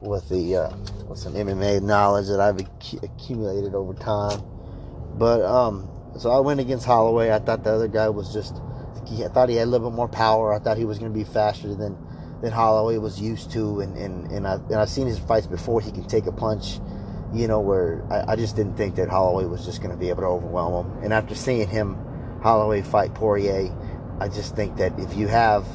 with 0.01 0.29
the 0.29 0.57
uh, 0.57 0.77
with 1.09 1.19
some 1.19 1.35
MMA 1.35 1.83
knowledge 1.83 2.28
that 2.28 2.41
I've 2.41 2.59
accumulated 3.02 3.75
over 3.75 3.95
time. 3.95 4.43
But 5.15 5.43
um, 5.43 5.89
so 6.19 6.31
I 6.31 6.41
went 6.41 6.61
against 6.61 6.87
Holloway. 6.87 7.31
I 7.31 7.39
thought 7.39 7.65
the 7.65 7.73
other 7.73 7.89
guy 7.89 8.09
was 8.09 8.33
just. 8.33 8.61
I 9.25 9.29
thought 9.29 9.49
he 9.49 9.57
had 9.57 9.67
a 9.67 9.71
little 9.71 9.91
bit 9.91 9.97
more 9.97 10.09
power. 10.09 10.53
I 10.53 10.59
thought 10.59 10.79
he 10.79 10.85
was 10.85 10.99
going 10.99 11.13
to 11.13 11.19
be 11.19 11.25
faster 11.25 11.75
than 11.75 11.97
than 12.43 12.53
Holloway 12.53 12.97
was 12.97 13.21
used 13.21 13.51
to, 13.53 13.81
and 13.81 13.97
and 13.97 14.31
and, 14.31 14.47
I, 14.47 14.55
and 14.55 14.77
I've 14.77 14.89
seen 14.89 15.07
his 15.07 15.19
fights 15.19 15.47
before. 15.47 15.81
He 15.81 15.91
can 15.91 16.05
take 16.05 16.27
a 16.27 16.33
punch, 16.33 16.81
you 17.33 17.49
know. 17.49 17.61
Where 17.61 18.03
I, 18.11 18.33
I 18.33 18.37
just 18.37 18.57
didn't 18.57 18.77
think 18.77 18.95
that 18.97 19.09
Holloway 19.09 19.45
was 19.45 19.65
just 19.65 19.83
going 19.83 19.91
to 19.91 19.97
be 19.97 20.09
able 20.09 20.23
to 20.23 20.29
overwhelm 20.29 20.87
him. 20.87 21.05
And 21.05 21.13
after 21.13 21.35
seeing 21.35 21.69
him, 21.69 21.99
Holloway 22.43 22.83
fight 22.83 23.15
Poirier, 23.15 23.75
I 24.21 24.29
just 24.29 24.57
think 24.57 24.77
that 24.77 24.99
if 24.99 25.17
you 25.17 25.29
have 25.29 25.67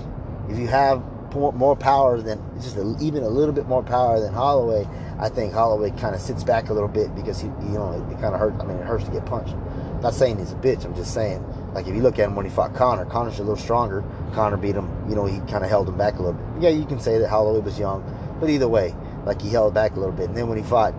if 0.50 0.58
you 0.58 0.68
have 0.68 1.04
more 1.36 1.76
power 1.76 2.22
than 2.22 2.42
just 2.62 2.78
a, 2.78 2.96
even 3.02 3.24
a 3.24 3.28
little 3.28 3.54
bit 3.54 3.68
more 3.68 3.84
power 3.84 4.20
than 4.20 4.34
Holloway, 4.34 4.88
I 5.20 5.30
think 5.30 5.54
Holloway 5.54 5.92
kind 5.92 6.16
of 6.16 6.22
sits 6.22 6.44
back 6.44 6.70
a 6.70 6.74
little 6.74 6.88
bit 6.88 7.14
because 7.16 7.42
he, 7.42 7.48
you 7.48 7.74
know, 7.74 7.92
it, 7.92 8.14
it 8.14 8.22
kind 8.22 8.34
of 8.34 8.40
hurts. 8.40 8.62
I 8.62 8.66
mean, 8.66 8.78
it 8.78 8.86
hurts 8.86 9.06
to 9.06 9.12
get 9.12 9.26
punched. 9.26 9.54
I'm 9.54 10.02
not 10.02 10.14
saying 10.14 10.38
he's 10.38 10.54
a 10.54 10.56
bitch. 10.56 10.86
I'm 10.86 10.96
just 10.96 11.14
saying, 11.14 11.44
like, 11.76 11.88
if 11.88 11.94
you 11.94 12.02
look 12.02 12.18
at 12.20 12.30
him 12.30 12.36
when 12.36 12.46
he 12.46 12.52
fought 12.52 12.74
Conor, 12.74 13.04
Conor's 13.06 13.38
a 13.40 13.44
little 13.44 13.58
stronger. 13.58 14.02
Conor 14.34 14.56
beat 14.56 14.76
him. 14.76 14.90
You 15.10 15.16
know, 15.16 15.26
he 15.26 15.40
kind 15.52 15.64
of 15.64 15.70
held 15.70 15.90
him 15.90 15.98
back 15.98 16.16
a 16.16 16.24
little 16.24 16.34
bit. 16.34 16.64
Yeah, 16.64 16.70
you 16.70 16.86
can 16.86 17.02
say 17.02 17.20
that 17.20 17.28
Holloway 17.28 17.60
was 17.60 17.78
young, 17.78 18.02
but 18.40 18.50
either 18.50 18.68
way, 18.68 18.96
like 19.26 19.42
he 19.42 19.50
held 19.50 19.74
back 19.74 19.92
a 19.92 20.00
little 20.00 20.16
bit. 20.16 20.30
And 20.30 20.38
then 20.38 20.48
when 20.48 20.58
he 20.58 20.64
fought 20.64 20.96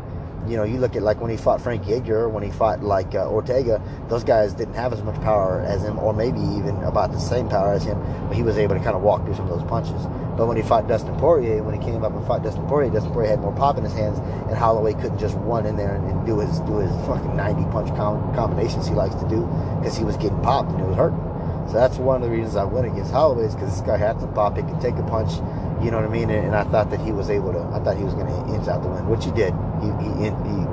you 0.49 0.57
know, 0.57 0.65
you 0.65 0.79
look 0.79 0.95
at 0.95 1.03
like 1.03 1.21
when 1.21 1.31
he 1.31 1.37
fought 1.37 1.61
Frankie 1.61 1.95
Edgar, 1.95 2.29
when 2.29 2.43
he 2.43 2.51
fought 2.51 2.83
like 2.83 3.15
uh, 3.15 3.29
Ortega, 3.29 3.83
those 4.09 4.23
guys 4.23 4.53
didn't 4.53 4.75
have 4.75 4.93
as 4.93 5.03
much 5.03 5.21
power 5.23 5.61
as 5.67 5.83
him, 5.83 5.99
or 5.99 6.13
maybe 6.13 6.39
even 6.41 6.77
about 6.85 7.13
the 7.13 7.19
same 7.19 7.49
power 7.49 7.73
as 7.73 7.85
him, 7.85 7.99
but 8.29 8.37
he 8.37 8.43
was 8.43 8.57
able 8.57 8.75
to 8.77 8.83
kind 8.83 8.95
of 8.95 9.03
walk 9.03 9.25
through 9.25 9.35
some 9.35 9.51
of 9.51 9.59
those 9.59 9.69
punches. 9.69 10.07
But 10.37 10.47
when 10.47 10.57
he 10.57 10.63
fought 10.63 10.87
Dustin 10.87 11.17
Poirier, 11.17 11.63
when 11.63 11.75
he 11.75 11.85
came 11.85 12.05
up 12.05 12.13
and 12.13 12.25
fought 12.27 12.43
Dustin 12.43 12.67
Poirier, 12.67 12.91
Dustin 12.91 13.13
Poirier 13.13 13.31
had 13.31 13.41
more 13.41 13.55
pop 13.55 13.79
in 13.79 13.85
his 13.85 13.95
hands, 13.95 14.19
and 14.49 14.57
Holloway 14.57 14.93
couldn't 14.95 15.19
just 15.19 15.35
run 15.39 15.67
in 15.67 15.77
there 15.77 15.95
and, 15.95 16.09
and 16.11 16.27
do 16.27 16.39
his 16.39 16.61
do 16.61 16.79
his 16.79 16.91
fucking 17.07 17.35
90 17.37 17.65
punch 17.73 17.89
com- 17.97 18.35
combinations 18.35 18.87
he 18.87 18.95
likes 18.95 19.15
to 19.17 19.29
do 19.29 19.47
because 19.81 19.97
he 19.97 20.05
was 20.05 20.17
getting 20.17 20.41
popped 20.43 20.71
and 20.71 20.81
it 20.81 20.87
was 20.87 20.97
hurting. 20.97 21.27
So 21.67 21.73
that's 21.73 21.97
one 21.97 22.23
of 22.23 22.23
the 22.23 22.31
reasons 22.31 22.55
I 22.55 22.65
went 22.65 22.87
against 22.87 23.11
Holloway 23.11 23.47
is 23.47 23.55
because 23.55 23.71
this 23.71 23.81
guy 23.81 23.97
had 23.97 24.21
some 24.21 24.33
pop. 24.33 24.57
He 24.57 24.63
could 24.63 24.81
take 24.81 24.95
a 24.95 25.03
punch 25.03 25.41
you 25.83 25.91
know 25.91 25.99
what 25.99 26.09
I 26.09 26.13
mean? 26.13 26.31
And, 26.31 26.47
and, 26.47 26.57
I 26.57 26.65
thought 26.65 26.91
that 26.91 27.01
he 27.01 27.13
was 27.13 27.29
able 27.29 27.53
to. 27.53 27.61
I 27.75 27.81
thought 27.81 27.97
he 27.97 28.05
was 28.05 28.15
going 28.15 28.27
to 28.27 28.55
inch 28.55 28.69
out 28.69 28.83
the 28.83 28.89
win, 28.89 29.07
which 29.09 29.25
he 29.25 29.31
did. 29.33 29.53
He, 29.85 29.89
he, 30.01 30.09
he, 30.25 30.29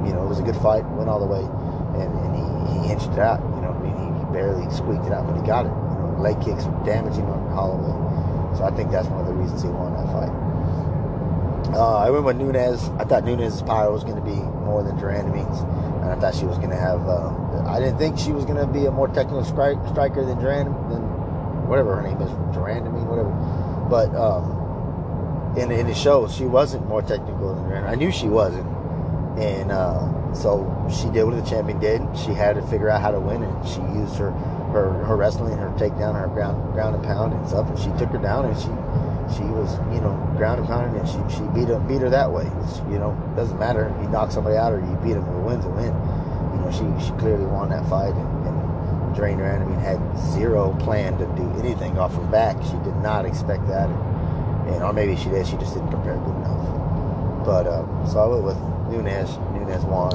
you 0.08 0.14
know, 0.16 0.24
it 0.24 0.30
was 0.32 0.40
a 0.40 0.48
good 0.48 0.56
fight, 0.58 0.88
went 0.96 1.10
all 1.10 1.20
the 1.20 1.28
way, 1.28 1.44
and, 2.00 2.08
and 2.08 2.32
he, 2.32 2.44
he 2.88 2.94
inched 2.94 3.12
it 3.12 3.20
out. 3.20 3.44
You 3.56 3.62
know, 3.62 3.76
I 3.76 3.80
mean, 3.84 3.96
he, 4.00 4.08
he 4.20 4.26
barely 4.32 4.64
squeaked 4.72 5.04
it 5.04 5.12
out, 5.12 5.28
but 5.28 5.36
he 5.36 5.44
got 5.44 5.68
it. 5.68 5.76
You 5.76 6.00
know, 6.00 6.16
leg 6.24 6.40
kicks 6.40 6.64
were 6.64 6.80
damaging 6.88 7.28
on 7.28 7.52
Holloway. 7.52 7.92
So 8.56 8.64
I 8.64 8.72
think 8.72 8.92
that's 8.92 9.08
one 9.10 9.22
of 9.22 9.28
the 9.28 9.34
reasons 9.34 9.64
he 9.64 9.70
won 9.70 9.92
that 10.00 10.08
fight. 10.08 10.32
Uh, 11.76 11.98
I 11.98 12.08
remember 12.08 12.34
Nunes. 12.34 12.88
I 13.00 13.04
thought 13.04 13.26
Nunes' 13.26 13.62
power 13.64 13.92
was 13.92 14.04
going 14.04 14.18
to 14.18 14.22
be 14.22 14.36
more 14.64 14.84
than 14.84 14.96
de 14.96 15.04
Randamie's, 15.04 15.60
and 16.04 16.12
I 16.12 16.16
thought 16.16 16.36
she 16.36 16.46
was 16.46 16.58
going 16.58 16.70
to 16.70 16.78
have. 16.78 17.08
Uh, 17.08 17.34
I 17.66 17.80
didn't 17.80 17.98
think 17.98 18.20
she 18.20 18.32
was 18.32 18.46
going 18.46 18.60
to 18.60 18.68
be 18.68 18.86
a 18.86 18.92
more 18.92 19.08
technical 19.08 19.44
strike, 19.44 19.78
striker 19.90 20.24
than 20.24 20.40
Duran, 20.40 20.66
than 20.90 21.02
whatever 21.68 21.96
her 21.96 22.04
name 22.04 22.22
is, 22.22 22.30
de 22.54 22.60
Randamie, 22.60 23.06
whatever. 23.08 23.32
But 23.90 24.14
um, 24.14 24.53
and, 25.58 25.72
and 25.72 25.90
it 25.90 25.96
shows 25.96 26.36
she 26.36 26.46
wasn't 26.46 26.88
more 26.88 27.02
technical 27.02 27.56
than 27.56 27.66
Ren. 27.66 27.84
I 27.84 27.96
knew 27.96 28.12
she 28.12 28.28
wasn't, 28.28 28.68
and 29.38 29.72
uh, 29.72 30.34
so 30.34 30.66
she 30.90 31.10
did 31.12 31.24
what 31.24 31.36
the 31.36 31.48
champion 31.50 31.80
did. 31.80 32.02
She 32.18 32.34
had 32.34 32.56
to 32.56 32.62
figure 32.64 32.90
out 32.90 33.02
how 33.02 33.12
to 33.12 33.20
win, 33.20 33.44
and 33.44 33.68
she 33.68 33.82
used 33.98 34.16
her 34.18 34.32
her, 34.74 34.92
her 35.06 35.16
wrestling, 35.16 35.56
her 35.58 35.70
takedown, 35.78 36.20
her 36.20 36.28
ground 36.28 36.74
ground 36.74 36.96
and 36.96 37.04
pound 37.04 37.34
and 37.34 37.48
stuff, 37.48 37.70
and 37.70 37.78
she 37.78 37.92
took 38.00 38.10
her 38.10 38.18
down, 38.18 38.46
and 38.46 38.58
she 38.58 38.72
she 39.38 39.44
was 39.54 39.78
you 39.94 40.02
know 40.02 40.14
ground 40.38 40.60
and 40.60 40.68
pounding, 40.68 41.00
and 41.00 41.08
she 41.08 41.38
she 41.38 41.44
beat 41.54 41.68
her 41.68 41.80
beat 41.80 42.02
her 42.02 42.10
that 42.10 42.32
way. 42.32 42.50
It's, 42.64 42.80
you 42.90 42.98
know 42.98 43.14
doesn't 43.36 43.60
matter 43.60 43.94
you 44.02 44.10
knock 44.10 44.32
somebody 44.32 44.58
out 44.58 44.74
or 44.74 44.80
you 44.80 44.98
beat 45.04 45.14
them. 45.14 45.28
A 45.28 45.40
win's 45.42 45.66
a 45.66 45.70
win. 45.70 45.94
You 45.94 46.60
know 46.66 46.72
she 46.74 47.06
she 47.06 47.12
clearly 47.20 47.46
won 47.46 47.70
that 47.70 47.88
fight, 47.88 48.14
and, 48.14 48.48
and 48.48 48.64
Drain 49.16 49.40
I 49.40 49.64
mean, 49.64 49.80
had 49.80 50.00
zero 50.34 50.76
plan 50.80 51.18
to 51.20 51.26
do 51.38 51.48
anything 51.60 52.00
off 52.00 52.16
her 52.16 52.26
back. 52.32 52.58
She 52.64 52.78
did 52.84 52.96
not 52.98 53.26
expect 53.26 53.68
that. 53.68 53.88
And, 53.88 54.13
and 54.68 54.84
or 54.84 54.94
maybe 54.94 55.16
she 55.16 55.30
did. 55.30 55.46
She 55.48 55.58
just 55.58 55.74
didn't 55.74 55.90
prepare 55.90 56.18
good 56.18 56.36
enough. 56.36 57.46
But 57.46 57.68
uh, 57.68 58.08
so 58.08 58.20
I 58.20 58.28
went 58.28 58.44
with 58.44 58.58
Nunes. 58.92 59.38
Nunes 59.54 59.84
won, 59.86 60.14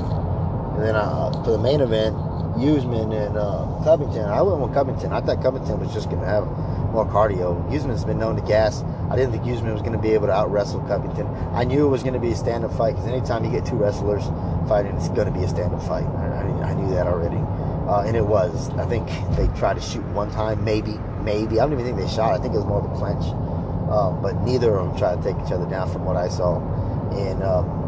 and 0.76 0.82
then 0.82 0.96
uh, 0.96 1.30
for 1.44 1.52
the 1.52 1.58
main 1.58 1.80
event, 1.80 2.16
Usman 2.56 3.12
and 3.12 3.36
uh, 3.36 3.80
Covington. 3.84 4.24
I 4.24 4.42
went 4.42 4.60
with 4.60 4.74
Covington. 4.74 5.12
I 5.12 5.20
thought 5.20 5.42
Covington 5.42 5.78
was 5.78 5.92
just 5.92 6.08
going 6.08 6.20
to 6.20 6.26
have 6.26 6.46
more 6.90 7.06
cardio. 7.06 7.54
Usman's 7.74 8.04
been 8.04 8.18
known 8.18 8.36
to 8.36 8.42
gas. 8.42 8.82
I 9.10 9.16
didn't 9.16 9.32
think 9.32 9.44
Usman 9.44 9.72
was 9.72 9.82
going 9.82 9.92
to 9.92 9.98
be 9.98 10.10
able 10.10 10.26
to 10.26 10.32
out 10.32 10.50
wrestle 10.50 10.80
Covington. 10.80 11.26
I 11.54 11.64
knew 11.64 11.86
it 11.86 11.88
was 11.88 12.02
going 12.02 12.14
to 12.14 12.20
be 12.20 12.32
a 12.32 12.36
stand 12.36 12.64
up 12.64 12.72
fight 12.76 12.94
because 12.96 13.08
anytime 13.08 13.44
you 13.44 13.50
get 13.50 13.66
two 13.66 13.76
wrestlers 13.76 14.24
fighting, 14.68 14.96
it's 14.96 15.08
going 15.08 15.32
to 15.32 15.38
be 15.38 15.44
a 15.44 15.48
stand 15.48 15.74
up 15.74 15.82
fight. 15.82 16.04
I, 16.04 16.42
I, 16.42 16.70
I, 16.70 16.74
knew 16.74 16.90
that 16.94 17.06
already. 17.06 17.36
Uh, 17.88 18.04
and 18.06 18.16
it 18.16 18.24
was. 18.24 18.70
I 18.70 18.86
think 18.86 19.08
they 19.36 19.46
tried 19.58 19.74
to 19.74 19.80
shoot 19.80 20.04
one 20.06 20.30
time, 20.30 20.64
maybe, 20.64 20.98
maybe. 21.22 21.60
I 21.60 21.64
don't 21.64 21.72
even 21.72 21.84
think 21.84 21.96
they 21.96 22.08
shot. 22.08 22.38
I 22.38 22.42
think 22.42 22.54
it 22.54 22.58
was 22.58 22.66
more 22.66 22.84
of 22.84 22.90
a 22.90 22.94
clinch. 22.96 23.24
Um, 23.90 24.20
but 24.22 24.40
neither 24.42 24.76
of 24.76 24.88
them 24.88 24.98
tried 24.98 25.16
to 25.16 25.22
take 25.22 25.44
each 25.44 25.52
other 25.52 25.66
down 25.66 25.90
from 25.90 26.04
what 26.04 26.16
I 26.16 26.28
saw. 26.28 26.58
And 27.12 27.42
um, 27.42 27.78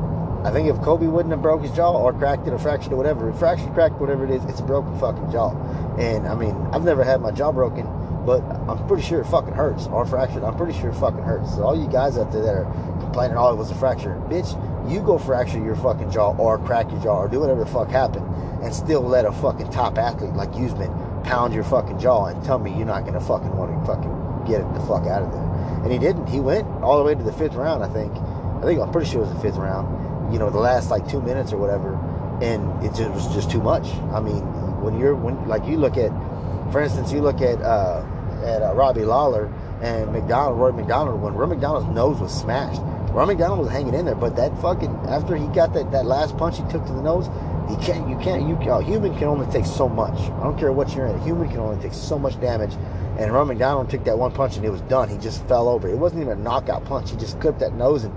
I 0.45 0.51
think 0.51 0.69
if 0.69 0.81
Colby 0.83 1.07
wouldn't 1.07 1.33
have 1.33 1.43
broke 1.43 1.63
his 1.63 1.71
jaw 1.73 1.93
or 1.93 2.13
cracked 2.13 2.47
it 2.47 2.53
or 2.53 2.59
fractured 2.59 2.93
it, 2.93 2.97
whatever, 2.97 3.31
fractured, 3.35 3.73
cracked, 3.75 4.01
whatever 4.01 4.25
it 4.25 4.31
is, 4.31 4.43
it's 4.45 4.61
a 4.61 4.63
broken 4.63 4.99
fucking 4.99 5.31
jaw. 5.31 5.51
And 5.99 6.27
I 6.27 6.35
mean, 6.35 6.57
I've 6.73 6.85
never 6.85 7.05
had 7.05 7.21
my 7.21 7.31
jaw 7.31 7.53
broken, 7.53 7.85
but 8.25 8.41
I'm 8.69 8.87
pretty 8.89 9.03
sure 9.03 9.21
it 9.21 9.27
fucking 9.27 9.53
hurts. 9.53 9.87
Or 9.89 10.07
fractured, 10.07 10.43
I'm 10.43 10.57
pretty 10.57 10.79
sure 10.79 10.89
it 10.89 10.95
fucking 10.95 11.23
hurts. 11.23 11.55
So 11.55 11.63
all 11.65 11.79
you 11.79 11.89
guys 11.89 12.17
out 12.17 12.33
there 12.33 12.43
that 12.43 12.55
are 12.55 12.65
complaining, 13.01 13.37
oh, 13.37 13.53
it 13.53 13.57
was 13.57 13.71
a 13.71 13.75
fracture, 13.75 14.21
bitch, 14.29 14.57
you 14.91 15.01
go 15.01 15.19
fracture 15.19 15.63
your 15.63 15.77
fucking 15.77 16.11
jaw 16.11 16.35
or 16.37 16.59
crack 16.59 16.91
your 16.91 17.01
jaw 17.03 17.19
or 17.19 17.29
do 17.29 17.41
whatever 17.41 17.61
the 17.61 17.71
fuck 17.71 17.89
happened 17.89 18.27
and 18.63 18.75
still 18.75 19.03
let 19.03 19.25
a 19.25 19.33
fucking 19.33 19.71
top 19.71 19.99
athlete 19.99 20.33
like 20.33 20.51
Usman 20.55 20.91
pound 21.23 21.55
your 21.55 21.65
fucking 21.65 21.99
jaw 21.99 22.27
and 22.27 22.43
tell 22.45 22.59
me 22.59 22.75
you're 22.77 22.87
not 22.87 23.05
gonna 23.05 23.21
fucking 23.21 23.55
want 23.57 23.71
to 23.79 23.87
fucking 23.87 24.45
get 24.47 24.61
it 24.61 24.75
the 24.75 24.81
fuck 24.81 25.07
out 25.07 25.23
of 25.23 25.33
there. 25.33 25.40
And 25.83 25.93
he 25.93 25.99
didn't. 25.99 26.27
He 26.27 26.41
went 26.41 26.67
all 26.83 26.99
the 26.99 27.05
way 27.05 27.15
to 27.15 27.23
the 27.23 27.33
fifth 27.33 27.55
round, 27.55 27.83
I 27.83 27.89
think. 27.89 28.13
I 28.13 28.63
think 28.63 28.81
I'm 28.81 28.93
pretty 28.93 29.09
sure 29.11 29.23
it 29.23 29.27
was 29.27 29.35
the 29.35 29.41
fifth 29.41 29.57
round. 29.57 30.33
You 30.33 30.39
know, 30.39 30.51
the 30.51 30.59
last 30.59 30.91
like 30.91 31.09
two 31.09 31.21
minutes 31.23 31.53
or 31.53 31.57
whatever, 31.57 31.95
and 32.43 32.85
it 32.85 32.95
just 32.95 33.11
was 33.11 33.35
just 33.35 33.51
too 33.51 33.61
much. 33.61 33.87
I 34.13 34.21
mean, 34.21 34.43
when 34.83 34.99
you're 34.99 35.15
when 35.15 35.49
like 35.49 35.67
you 35.67 35.77
look 35.79 35.97
at, 35.97 36.11
for 36.71 36.81
instance, 36.81 37.13
you 37.13 37.21
look 37.21 37.41
at 37.41 37.61
uh, 37.63 38.05
at 38.45 38.63
uh, 38.63 38.75
Robbie 38.75 39.05
Lawler 39.05 39.53
and 39.83 40.13
MacDonald, 40.13 40.59
Rory 40.59 40.73
MacDonald. 40.73 41.21
When 41.21 41.35
Rory 41.35 41.49
MacDonald's 41.49 41.89
nose 41.89 42.21
was 42.21 42.33
smashed, 42.33 42.81
Rory 43.13 43.27
MacDonald 43.27 43.61
was 43.61 43.71
hanging 43.71 43.95
in 43.95 44.05
there, 44.05 44.15
but 44.15 44.37
that 44.37 44.57
fucking 44.61 44.95
after 45.09 45.37
he 45.37 45.47
got 45.49 45.73
that, 45.75 45.91
that 45.91 46.07
last 46.07 46.37
punch 46.37 46.59
he 46.59 46.63
took 46.65 46.85
to 46.87 46.93
the 46.93 47.03
nose, 47.03 47.29
he 47.71 47.85
can't. 47.85 48.09
You 48.09 48.17
can't. 48.17 48.49
You 48.49 48.57
a 48.71 48.83
human 48.83 49.15
can 49.15 49.25
only 49.25 49.51
take 49.53 49.65
so 49.65 49.89
much. 49.89 50.19
I 50.19 50.43
don't 50.43 50.59
care 50.59 50.73
what 50.73 50.95
you're 50.95 51.07
in. 51.07 51.15
A 51.15 51.25
human 51.25 51.49
can 51.49 51.59
only 51.59 51.81
take 51.83 51.93
so 51.93 52.19
much 52.19 52.41
damage. 52.41 52.75
And 53.19 53.33
Rory 53.33 53.47
MacDonald 53.47 53.91
took 53.91 54.05
that 54.05 54.19
one 54.19 54.33
punch 54.33 54.57
and 54.57 54.65
it 54.65 54.71
was 54.71 54.81
done. 54.83 55.09
He 55.09 55.19
just 55.19 55.47
fell 55.47 55.69
over. 55.69 55.89
It 55.89 55.97
wasn't 55.97 56.23
even 56.23 56.39
a 56.39 56.43
knockout 56.43 56.85
punch. 56.85 57.11
He 57.11 57.17
just 57.17 57.41
clipped 57.41 57.61
that 57.61 57.75
nose 57.75 58.05
and 58.05 58.15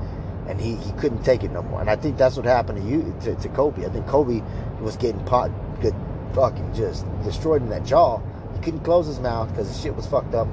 and 0.48 0.60
he, 0.60 0.76
he 0.76 0.92
couldn't 0.94 1.24
take 1.24 1.44
it 1.44 1.52
no 1.52 1.62
more. 1.64 1.80
And 1.82 1.90
I 1.90 1.96
think 1.96 2.18
that's 2.18 2.36
what 2.36 2.46
happened 2.46 2.82
to 2.82 2.88
you 2.88 3.16
to, 3.22 3.36
to 3.36 3.50
Colby. 3.50 3.86
I 3.86 3.90
think 3.90 4.08
Colby 4.08 4.44
was 4.82 4.98
getting 4.98 5.24
pot, 5.26 5.52
good, 5.82 5.96
fucking 6.34 6.74
just 6.74 7.06
destroyed 7.24 7.62
in 7.62 7.70
that 7.70 7.86
jaw. 7.86 8.20
He 8.54 8.60
couldn't 8.60 8.82
close 8.82 9.08
his 9.08 9.20
mouth 9.20 9.50
because 9.50 9.72
the 9.74 9.82
shit 9.82 9.96
was 9.96 10.06
fucked 10.06 10.36
up, 10.36 10.48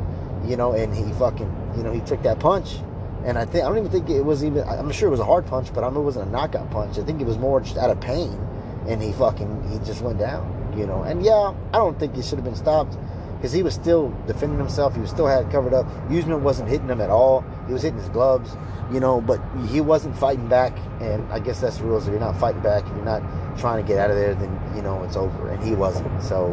you 0.47 0.57
know. 0.57 0.73
And 0.73 0.95
he 0.95 1.13
fucking, 1.15 1.75
you 1.77 1.83
know, 1.83 1.93
he 1.93 2.01
took 2.01 2.23
that 2.23 2.39
punch. 2.39 2.79
And 3.25 3.37
I 3.37 3.45
think 3.45 3.65
I 3.65 3.69
don't 3.69 3.79
even 3.79 3.91
think 3.91 4.09
it 4.09 4.23
was 4.23 4.45
even. 4.45 4.67
I'm 4.67 4.91
sure 4.91 5.09
it 5.09 5.11
was 5.11 5.21
a 5.21 5.25
hard 5.25 5.47
punch, 5.47 5.75
but 5.75 5.85
I 5.85 5.91
know 5.91 6.01
it 6.01 6.05
wasn't 6.05 6.29
a 6.29 6.31
knockout 6.31 6.71
punch. 6.71 6.99
I 6.99 7.03
think 7.03 7.21
it 7.21 7.27
was 7.27 7.37
more 7.37 7.61
just 7.61 7.77
out 7.77 7.91
of 7.91 8.01
pain, 8.01 8.39
and 8.89 9.03
he 9.03 9.13
fucking 9.13 9.71
he 9.71 9.79
just 9.85 10.03
went 10.03 10.19
down, 10.19 10.75
you 10.77 10.87
know. 10.87 11.03
And 11.03 11.25
yeah, 11.25 11.55
I 11.73 11.79
don't 11.79 11.99
think 11.99 12.15
he 12.15 12.23
should 12.23 12.39
have 12.39 12.45
been 12.45 12.57
stopped 12.57 12.97
because 13.37 13.53
he 13.53 13.63
was 13.63 13.75
still 13.75 14.15
defending 14.27 14.59
himself. 14.59 14.95
He 14.95 15.01
was 15.01 15.11
still 15.11 15.27
had 15.27 15.51
covered 15.51 15.73
up. 15.73 15.87
Usman 16.11 16.43
wasn't 16.43 16.69
hitting 16.69 16.89
him 16.89 17.01
at 17.01 17.09
all. 17.09 17.45
He 17.67 17.73
was 17.73 17.83
hitting 17.83 17.99
his 17.99 18.11
gloves, 18.11 18.55
you 18.93 19.01
know, 19.01 19.21
but 19.21 19.41
he 19.69 19.81
wasn't 19.81 20.17
fighting 20.17 20.47
back. 20.47 20.77
And 21.01 21.31
I 21.33 21.39
guess 21.39 21.61
that's 21.61 21.79
the 21.79 21.85
rules. 21.85 22.07
If 22.07 22.13
you're 22.13 22.21
not 22.21 22.39
fighting 22.39 22.61
back, 22.61 22.85
if 22.85 22.91
you're 22.91 23.05
not 23.05 23.23
trying 23.59 23.83
to 23.83 23.89
get 23.89 23.99
out 23.99 24.11
of 24.11 24.17
there, 24.17 24.35
then 24.35 24.61
you 24.77 24.83
know 24.83 25.03
it's 25.05 25.17
over. 25.17 25.49
And 25.49 25.63
he 25.63 25.75
wasn't. 25.75 26.23
So, 26.23 26.49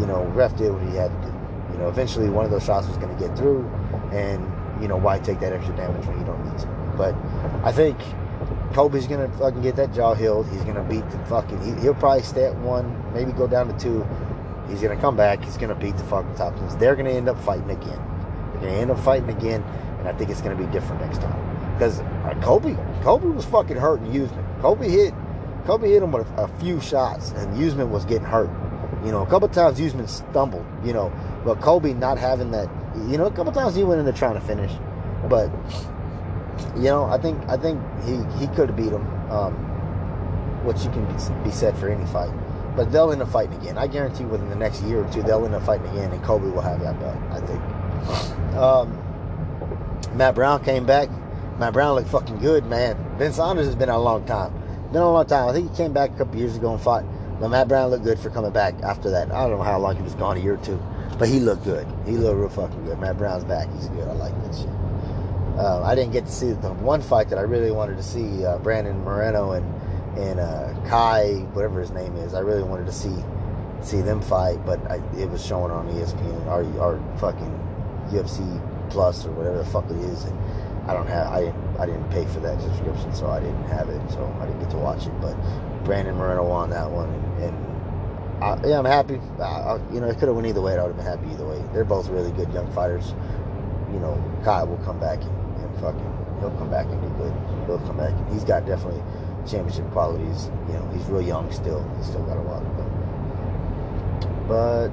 you 0.00 0.06
know, 0.06 0.24
ref 0.34 0.56
did 0.56 0.72
what 0.72 0.82
he 0.82 0.96
had 0.96 1.10
to 1.22 1.28
do. 1.28 1.38
You 1.72 1.78
know, 1.78 1.88
eventually 1.88 2.28
one 2.28 2.44
of 2.44 2.50
those 2.50 2.64
shots 2.64 2.88
was 2.88 2.96
going 2.98 3.16
to 3.16 3.26
get 3.26 3.36
through, 3.36 3.64
and 4.10 4.42
you 4.82 4.88
know 4.88 4.96
why 4.96 5.18
take 5.20 5.40
that 5.40 5.52
extra 5.52 5.74
damage 5.76 6.04
when 6.06 6.18
you 6.18 6.24
don't 6.24 6.44
need 6.44 6.58
to. 6.58 6.66
But 6.96 7.14
I 7.64 7.72
think 7.72 7.96
Colby's 8.72 9.06
gonna 9.06 9.28
fucking 9.38 9.62
get 9.62 9.76
that 9.76 9.92
jaw 9.94 10.14
healed. 10.14 10.48
He's 10.48 10.62
gonna 10.62 10.82
beat 10.84 11.08
the 11.10 11.18
fucking. 11.26 11.60
He, 11.62 11.86
will 11.86 11.94
probably 11.94 12.22
stay 12.22 12.44
at 12.46 12.56
one, 12.56 13.12
maybe 13.12 13.32
go 13.32 13.46
down 13.46 13.68
to 13.68 13.78
two. 13.78 14.06
He's 14.68 14.80
to 14.80 14.96
come 14.96 15.16
back. 15.16 15.44
He's 15.44 15.56
to 15.56 15.74
beat 15.74 15.96
the 15.96 16.04
fucking 16.04 16.34
top 16.36 16.56
Thompsons. 16.56 16.76
They're 16.76 16.96
to 16.96 17.12
end 17.12 17.28
up 17.28 17.38
fighting 17.42 17.70
again. 17.70 18.00
They're 18.54 18.70
to 18.70 18.76
end 18.76 18.90
up 18.90 18.98
fighting 19.00 19.28
again, 19.28 19.62
and 19.98 20.08
I 20.08 20.12
think 20.12 20.30
it's 20.30 20.40
to 20.56 20.62
be 20.62 20.70
different 20.72 21.02
next 21.02 21.20
time. 21.20 21.74
Because 21.74 22.00
uh, 22.00 22.38
Kobe 22.42 22.76
Colby 23.02 23.28
was 23.28 23.44
fucking 23.44 23.76
hurting 23.76 24.08
Usman. 24.08 24.44
Colby 24.60 24.88
hit, 24.88 25.14
Colby 25.66 25.90
hit 25.90 26.02
him 26.02 26.12
with 26.12 26.26
a, 26.38 26.44
a 26.44 26.48
few 26.58 26.80
shots, 26.80 27.32
and 27.32 27.62
Usman 27.62 27.90
was 27.90 28.04
getting 28.04 28.24
hurt. 28.24 28.50
You 29.04 29.10
know, 29.10 29.22
a 29.22 29.26
couple 29.26 29.48
times 29.48 29.80
Usman 29.80 30.06
stumbled. 30.08 30.64
You 30.84 30.92
know, 30.92 31.12
but 31.44 31.60
Colby 31.60 31.92
not 31.92 32.18
having 32.18 32.50
that. 32.52 32.70
You 33.08 33.18
know, 33.18 33.26
a 33.26 33.32
couple 33.32 33.52
times 33.52 33.74
he 33.74 33.84
went 33.84 33.98
in 33.98 34.04
there 34.04 34.14
trying 34.14 34.34
to 34.34 34.40
finish, 34.40 34.70
but 35.28 35.50
you 36.76 36.84
know, 36.84 37.04
I 37.04 37.18
think 37.18 37.42
I 37.48 37.56
think 37.56 37.80
he 38.04 38.16
he 38.38 38.46
could 38.54 38.68
have 38.68 38.76
beat 38.76 38.92
him. 38.92 39.06
Um, 39.30 39.68
which 40.64 40.84
you 40.84 40.90
can 40.90 41.04
be 41.42 41.50
said 41.50 41.76
for 41.76 41.88
any 41.88 42.06
fight. 42.06 42.32
But 42.76 42.90
they'll 42.90 43.12
end 43.12 43.20
up 43.20 43.28
fighting 43.28 43.54
again. 43.60 43.76
I 43.76 43.86
guarantee 43.86 44.24
within 44.24 44.48
the 44.48 44.56
next 44.56 44.82
year 44.82 45.04
or 45.04 45.12
two, 45.12 45.22
they'll 45.22 45.44
end 45.44 45.54
up 45.54 45.64
fighting 45.64 45.86
again, 45.88 46.10
and 46.12 46.22
Colby 46.22 46.48
will 46.48 46.62
have 46.62 46.80
that 46.80 46.98
belt. 46.98 47.16
I 47.30 47.40
think. 47.40 48.56
Um, 48.56 48.98
Matt 50.16 50.34
Brown 50.34 50.64
came 50.64 50.86
back. 50.86 51.08
Matt 51.58 51.74
Brown 51.74 51.94
looked 51.94 52.08
fucking 52.08 52.38
good, 52.38 52.64
man. 52.66 52.96
Ben 53.18 53.32
Saunders 53.32 53.66
has 53.66 53.76
been 53.76 53.90
out 53.90 53.98
a 53.98 54.02
long 54.02 54.24
time. 54.24 54.52
Been 54.92 55.02
a 55.02 55.10
long 55.10 55.26
time. 55.26 55.48
I 55.48 55.52
think 55.52 55.70
he 55.70 55.76
came 55.76 55.92
back 55.92 56.10
a 56.10 56.16
couple 56.16 56.36
years 56.36 56.56
ago 56.56 56.72
and 56.72 56.80
fought. 56.80 57.04
But 57.40 57.48
Matt 57.48 57.68
Brown 57.68 57.90
looked 57.90 58.04
good 58.04 58.18
for 58.18 58.30
coming 58.30 58.52
back 58.52 58.74
after 58.82 59.10
that. 59.10 59.30
I 59.30 59.48
don't 59.48 59.58
know 59.58 59.64
how 59.64 59.78
long 59.78 59.96
he 59.96 60.02
was 60.02 60.14
gone, 60.14 60.36
a 60.36 60.40
year 60.40 60.54
or 60.54 60.58
two. 60.58 60.80
But 61.18 61.28
he 61.28 61.40
looked 61.40 61.64
good. 61.64 61.86
He 62.06 62.12
looked 62.12 62.38
real 62.38 62.48
fucking 62.48 62.84
good. 62.84 62.98
Matt 62.98 63.18
Brown's 63.18 63.44
back. 63.44 63.68
He's 63.74 63.88
good. 63.88 64.08
I 64.08 64.12
like 64.12 64.34
that 64.44 64.54
shit. 64.54 64.68
Uh, 65.58 65.82
I 65.82 65.94
didn't 65.94 66.12
get 66.12 66.24
to 66.26 66.32
see 66.32 66.52
the 66.52 66.72
one 66.72 67.02
fight 67.02 67.28
that 67.28 67.38
I 67.38 67.42
really 67.42 67.70
wanted 67.70 67.96
to 67.98 68.02
see 68.02 68.44
uh, 68.44 68.58
Brandon 68.58 68.98
Moreno 69.04 69.52
and 69.52 69.66
and 70.18 70.40
uh, 70.40 70.74
Kai, 70.88 71.46
whatever 71.52 71.80
his 71.80 71.90
name 71.90 72.16
is. 72.16 72.34
I 72.34 72.40
really 72.40 72.62
wanted 72.62 72.86
to 72.86 72.92
see 72.92 73.14
see 73.80 74.00
them 74.00 74.20
fight, 74.20 74.64
but 74.64 74.80
I, 74.90 74.96
it 75.18 75.28
was 75.28 75.44
showing 75.44 75.72
on 75.72 75.88
ESPN 75.88 76.46
or, 76.46 76.62
or 76.80 77.18
fucking 77.18 77.50
UFC 78.10 78.40
Plus 78.90 79.26
or 79.26 79.32
whatever 79.32 79.58
the 79.58 79.64
fuck 79.64 79.84
it 79.90 79.96
is, 79.96 80.24
and 80.24 80.38
I 80.90 80.94
don't 80.94 81.06
have 81.06 81.26
I 81.28 81.40
didn't 81.40 81.76
I 81.78 81.86
didn't 81.86 82.08
pay 82.10 82.24
for 82.26 82.40
that 82.40 82.60
subscription, 82.60 83.14
so 83.14 83.28
I 83.28 83.40
didn't 83.40 83.64
have 83.64 83.88
it, 83.88 84.10
so 84.10 84.24
I 84.40 84.46
didn't 84.46 84.60
get 84.60 84.70
to 84.70 84.76
watch 84.78 85.06
it. 85.06 85.20
But 85.20 85.34
Brandon 85.84 86.14
Moreno 86.14 86.46
won 86.46 86.70
that 86.70 86.90
one, 86.90 87.08
and, 87.08 87.42
and 87.42 88.44
I, 88.44 88.66
yeah, 88.66 88.78
I'm 88.78 88.84
happy. 88.84 89.14
You 89.94 90.00
know, 90.00 90.08
it 90.08 90.18
could 90.18 90.28
have 90.28 90.34
went 90.34 90.46
either 90.46 90.60
way. 90.60 90.78
I 90.78 90.82
would 90.82 90.94
have 90.94 90.96
been 90.96 91.06
happy 91.06 91.28
either 91.32 91.46
way. 91.46 91.62
They're 91.72 91.84
both 91.84 92.08
really 92.08 92.32
good 92.32 92.52
young 92.52 92.70
fighters. 92.72 93.14
You 93.92 94.00
know, 94.00 94.16
Kai 94.44 94.64
will 94.64 94.78
come 94.78 94.98
back 94.98 95.22
and 95.22 95.41
fucking 95.82 96.38
he'll 96.40 96.56
come 96.56 96.70
back 96.70 96.86
and 96.86 97.00
be 97.02 97.08
good. 97.18 97.34
He'll 97.66 97.78
come 97.80 97.98
back 97.98 98.14
he's 98.32 98.44
got 98.44 98.64
definitely 98.64 99.02
championship 99.46 99.90
qualities. 99.90 100.50
You 100.68 100.74
know, 100.74 100.88
he's 100.94 101.04
real 101.06 101.22
young 101.22 101.50
still. 101.52 101.82
He's 101.96 102.06
still 102.06 102.22
got 102.24 102.38
a 102.38 102.42
while 102.42 102.60
to. 102.60 102.82
But 104.48 104.90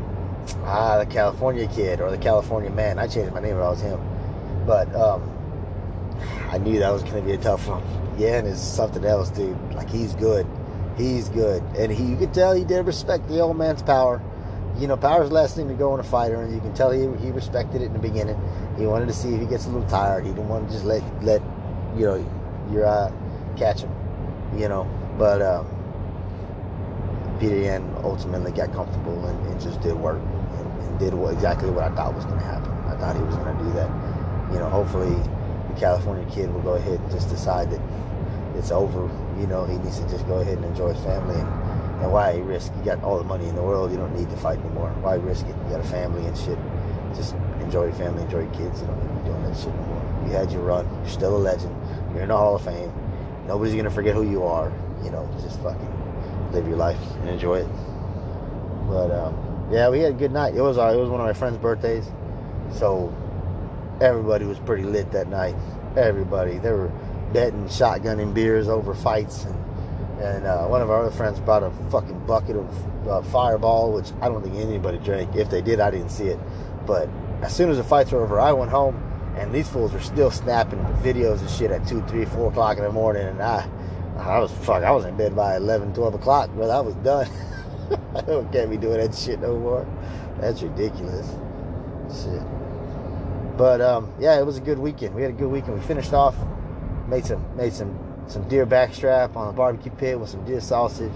ah, 0.65 0.97
the 0.99 1.05
California 1.05 1.67
kid 1.67 2.01
or 2.01 2.11
the 2.11 2.17
California 2.17 2.69
man. 2.69 2.99
I 2.99 3.07
changed 3.07 3.33
my 3.33 3.39
name 3.39 3.55
if 3.55 3.61
I 3.61 3.69
was 3.69 3.81
him. 3.81 3.99
But 4.65 4.93
um, 4.95 5.21
I 6.51 6.57
knew 6.57 6.79
that 6.79 6.91
was 6.91 7.03
to 7.03 7.21
be 7.21 7.33
a 7.33 7.37
tough 7.37 7.67
one. 7.67 7.83
Yeah, 8.17 8.37
and 8.37 8.47
it's 8.47 8.59
something 8.59 9.05
else, 9.05 9.29
dude. 9.29 9.57
Like 9.73 9.89
he's 9.89 10.13
good. 10.15 10.45
He's 10.97 11.29
good, 11.29 11.63
and 11.77 11.93
he, 11.93 12.03
you 12.03 12.17
can 12.17 12.33
tell 12.33 12.53
he 12.53 12.65
did 12.65 12.85
respect 12.85 13.29
the 13.29 13.39
old 13.39 13.57
man's 13.57 13.81
power. 13.81 14.21
You 14.79 14.87
know, 14.87 14.97
power's 14.97 15.31
last 15.31 15.55
thing 15.55 15.67
to 15.67 15.73
go 15.73 15.93
in 15.93 15.99
a 15.99 16.03
fighter, 16.03 16.41
and 16.41 16.53
you 16.53 16.61
can 16.61 16.73
tell 16.73 16.91
he, 16.91 17.01
he 17.23 17.31
respected 17.31 17.81
it 17.81 17.85
in 17.85 17.93
the 17.93 17.99
beginning. 17.99 18.39
He 18.77 18.85
wanted 18.85 19.07
to 19.07 19.13
see 19.13 19.33
if 19.33 19.41
he 19.41 19.47
gets 19.47 19.65
a 19.65 19.69
little 19.69 19.87
tired. 19.89 20.25
He 20.25 20.31
didn't 20.31 20.47
want 20.47 20.67
to 20.67 20.73
just 20.73 20.85
let 20.85 21.03
let 21.23 21.41
you 21.97 22.05
know 22.05 22.25
your 22.71 22.87
eye 22.87 23.11
catch 23.57 23.81
him 23.81 23.91
you 24.57 24.67
know. 24.67 24.87
But 25.17 25.41
um, 25.41 25.67
Petr 27.39 27.63
Yan 27.63 27.83
ultimately 28.03 28.51
got 28.51 28.73
comfortable 28.73 29.25
and, 29.25 29.47
and 29.47 29.61
just 29.61 29.81
did 29.81 29.95
work 29.95 30.19
and, 30.19 30.81
and 30.81 30.99
did 30.99 31.13
what, 31.13 31.33
exactly 31.33 31.69
what 31.69 31.83
I 31.83 31.95
thought 31.95 32.13
was 32.15 32.25
going 32.25 32.39
to 32.39 32.45
happen. 32.45 32.71
I 32.87 32.97
thought 32.97 33.15
he 33.15 33.21
was 33.21 33.35
going 33.35 33.57
to 33.57 33.63
do 33.63 33.71
that. 33.73 33.89
You 34.53 34.59
know, 34.59 34.69
hopefully 34.69 35.11
the 35.11 35.79
California 35.79 36.25
kid 36.31 36.51
will 36.53 36.61
go 36.61 36.73
ahead 36.73 36.99
and 36.99 37.11
just 37.11 37.29
decide 37.29 37.69
that 37.71 37.81
it's 38.55 38.71
over. 38.71 39.09
You 39.39 39.47
know, 39.47 39.65
he 39.65 39.77
needs 39.77 39.99
to 39.99 40.09
just 40.09 40.25
go 40.27 40.39
ahead 40.39 40.57
and 40.57 40.65
enjoy 40.65 40.93
his 40.93 41.03
family. 41.03 41.39
And, 41.39 41.58
and 42.01 42.11
why 42.11 42.37
risk? 42.37 42.71
You 42.77 42.85
got 42.85 43.03
all 43.03 43.17
the 43.17 43.23
money 43.23 43.47
in 43.47 43.55
the 43.55 43.63
world. 43.63 43.91
You 43.91 43.97
don't 43.97 44.15
need 44.15 44.29
to 44.29 44.37
fight 44.37 44.59
anymore. 44.59 44.89
Why 45.01 45.15
risk 45.15 45.45
it? 45.45 45.55
You 45.65 45.71
got 45.71 45.81
a 45.81 45.89
family 45.89 46.25
and 46.25 46.37
shit. 46.37 46.57
Just 47.15 47.35
enjoy 47.61 47.85
your 47.85 47.93
family, 47.93 48.23
enjoy 48.23 48.41
your 48.41 48.53
kids. 48.53 48.81
You 48.81 48.87
don't 48.87 48.99
need 49.01 49.09
to 49.09 49.15
be 49.15 49.29
doing 49.29 49.43
that 49.43 49.57
shit 49.57 49.67
anymore. 49.67 50.23
You 50.25 50.31
had 50.31 50.51
your 50.51 50.61
run. 50.61 50.87
You're 51.01 51.09
still 51.09 51.35
a 51.35 51.41
legend. 51.41 51.75
You're 52.13 52.23
in 52.23 52.29
the 52.29 52.37
Hall 52.37 52.55
of 52.55 52.63
Fame 52.63 52.91
Nobody's 53.49 53.73
gonna 53.73 53.89
forget 53.89 54.13
who 54.13 54.29
you 54.29 54.43
are. 54.43 54.71
You 55.03 55.09
know, 55.09 55.27
just 55.41 55.59
fucking 55.61 56.51
live 56.51 56.67
your 56.67 56.77
life 56.77 56.99
and 57.21 57.29
enjoy 57.29 57.61
it. 57.61 57.67
But 58.87 59.09
um, 59.09 59.67
yeah, 59.71 59.89
we 59.89 60.01
had 60.01 60.11
a 60.11 60.15
good 60.15 60.31
night. 60.31 60.53
It 60.53 60.61
was 60.61 60.77
uh, 60.77 60.93
it 60.93 60.97
was 60.97 61.09
one 61.09 61.19
of 61.19 61.25
my 61.25 61.33
friend's 61.33 61.57
birthdays, 61.57 62.05
so 62.71 63.11
everybody 64.01 64.45
was 64.45 64.59
pretty 64.59 64.83
lit 64.83 65.11
that 65.13 65.29
night. 65.29 65.55
Everybody, 65.97 66.59
they 66.59 66.71
were 66.71 66.91
betting, 67.33 67.65
shotgunning 67.65 68.35
beers 68.35 68.67
over 68.67 68.93
fights, 68.93 69.45
and 69.45 69.55
and 70.19 70.45
uh, 70.45 70.67
one 70.67 70.81
of 70.81 70.89
our 70.89 71.05
other 71.05 71.15
friends 71.15 71.39
brought 71.39 71.63
a 71.63 71.71
fucking 71.89 72.25
bucket 72.25 72.57
of 72.57 73.07
uh, 73.07 73.21
Fireball, 73.23 73.93
which 73.93 74.11
I 74.21 74.27
don't 74.27 74.43
think 74.43 74.55
anybody 74.55 74.97
drank. 74.97 75.35
If 75.35 75.49
they 75.49 75.61
did, 75.61 75.79
I 75.79 75.91
didn't 75.91 76.09
see 76.09 76.25
it. 76.25 76.39
But 76.85 77.09
as 77.41 77.55
soon 77.55 77.69
as 77.69 77.77
the 77.77 77.83
fights 77.83 78.11
were 78.11 78.21
over, 78.21 78.39
I 78.39 78.51
went 78.51 78.69
home 78.69 79.01
and 79.37 79.53
these 79.53 79.69
fools 79.69 79.93
were 79.93 80.01
still 80.01 80.31
snapping 80.31 80.79
videos 81.01 81.39
and 81.39 81.49
shit 81.49 81.71
at 81.71 81.87
2, 81.87 82.01
3, 82.01 82.25
4 82.25 82.49
o'clock 82.49 82.77
in 82.77 82.83
the 82.83 82.91
morning. 82.91 83.25
And 83.25 83.41
I, 83.41 83.69
I 84.17 84.39
was, 84.39 84.51
fuck, 84.51 84.83
I 84.83 84.91
was 84.91 85.05
in 85.05 85.15
bed 85.15 85.35
by 85.35 85.55
11, 85.55 85.93
12 85.93 86.15
o'clock, 86.15 86.49
but 86.57 86.69
I 86.69 86.81
was 86.81 86.95
done. 86.95 87.29
I 88.15 88.21
don't 88.21 88.51
can't 88.51 88.69
be 88.69 88.77
doing 88.77 88.97
that 88.99 89.15
shit 89.15 89.39
no 89.39 89.57
more. 89.57 89.87
That's 90.41 90.61
ridiculous. 90.61 91.27
Shit. 92.11 92.41
But 93.57 93.81
um, 93.81 94.13
yeah, 94.19 94.39
it 94.39 94.45
was 94.45 94.57
a 94.57 94.61
good 94.61 94.79
weekend. 94.79 95.15
We 95.15 95.21
had 95.21 95.31
a 95.31 95.33
good 95.35 95.49
weekend. 95.49 95.75
We 95.75 95.85
finished 95.85 96.13
off, 96.13 96.35
made 97.07 97.25
some 97.25 97.43
made 97.57 97.73
some 97.73 98.08
some 98.29 98.47
deer 98.47 98.65
backstrap 98.65 99.35
on 99.35 99.49
a 99.49 99.51
barbecue 99.51 99.91
pit 99.91 100.19
with 100.19 100.29
some 100.29 100.45
deer 100.45 100.61
sausage, 100.61 101.11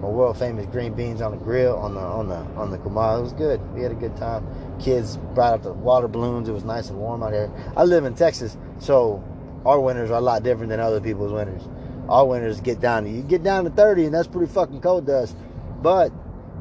my 0.00 0.08
world 0.08 0.38
famous 0.38 0.66
green 0.66 0.92
beans 0.94 1.22
on 1.22 1.30
the 1.30 1.38
grill 1.38 1.76
on 1.76 1.94
the 1.94 2.00
on 2.00 2.28
the 2.28 2.36
on 2.60 2.70
the 2.70 2.78
Kumar. 2.78 3.18
It 3.18 3.22
was 3.22 3.32
good. 3.32 3.60
We 3.74 3.82
had 3.82 3.92
a 3.92 3.96
good 3.96 4.16
time. 4.16 4.46
kids 4.78 5.16
brought 5.34 5.54
up 5.54 5.62
the 5.62 5.72
water 5.72 6.08
balloons. 6.08 6.48
It 6.48 6.52
was 6.52 6.64
nice 6.64 6.90
and 6.90 6.98
warm 6.98 7.22
out 7.22 7.32
here. 7.32 7.50
I 7.76 7.84
live 7.84 8.04
in 8.04 8.14
Texas, 8.14 8.56
so 8.78 9.24
our 9.64 9.80
winters 9.80 10.10
are 10.10 10.18
a 10.18 10.20
lot 10.20 10.42
different 10.42 10.70
than 10.70 10.80
other 10.80 11.00
people's 11.00 11.32
winters. 11.32 11.62
Our 12.08 12.26
winters 12.26 12.60
get 12.60 12.80
down 12.80 13.04
to 13.04 13.10
you 13.10 13.22
get 13.22 13.42
down 13.42 13.64
to 13.64 13.70
30, 13.70 14.06
and 14.06 14.14
that's 14.14 14.28
pretty 14.28 14.52
fucking 14.52 14.80
cold 14.82 15.06
to 15.06 15.18
us. 15.18 15.34
But 15.80 16.12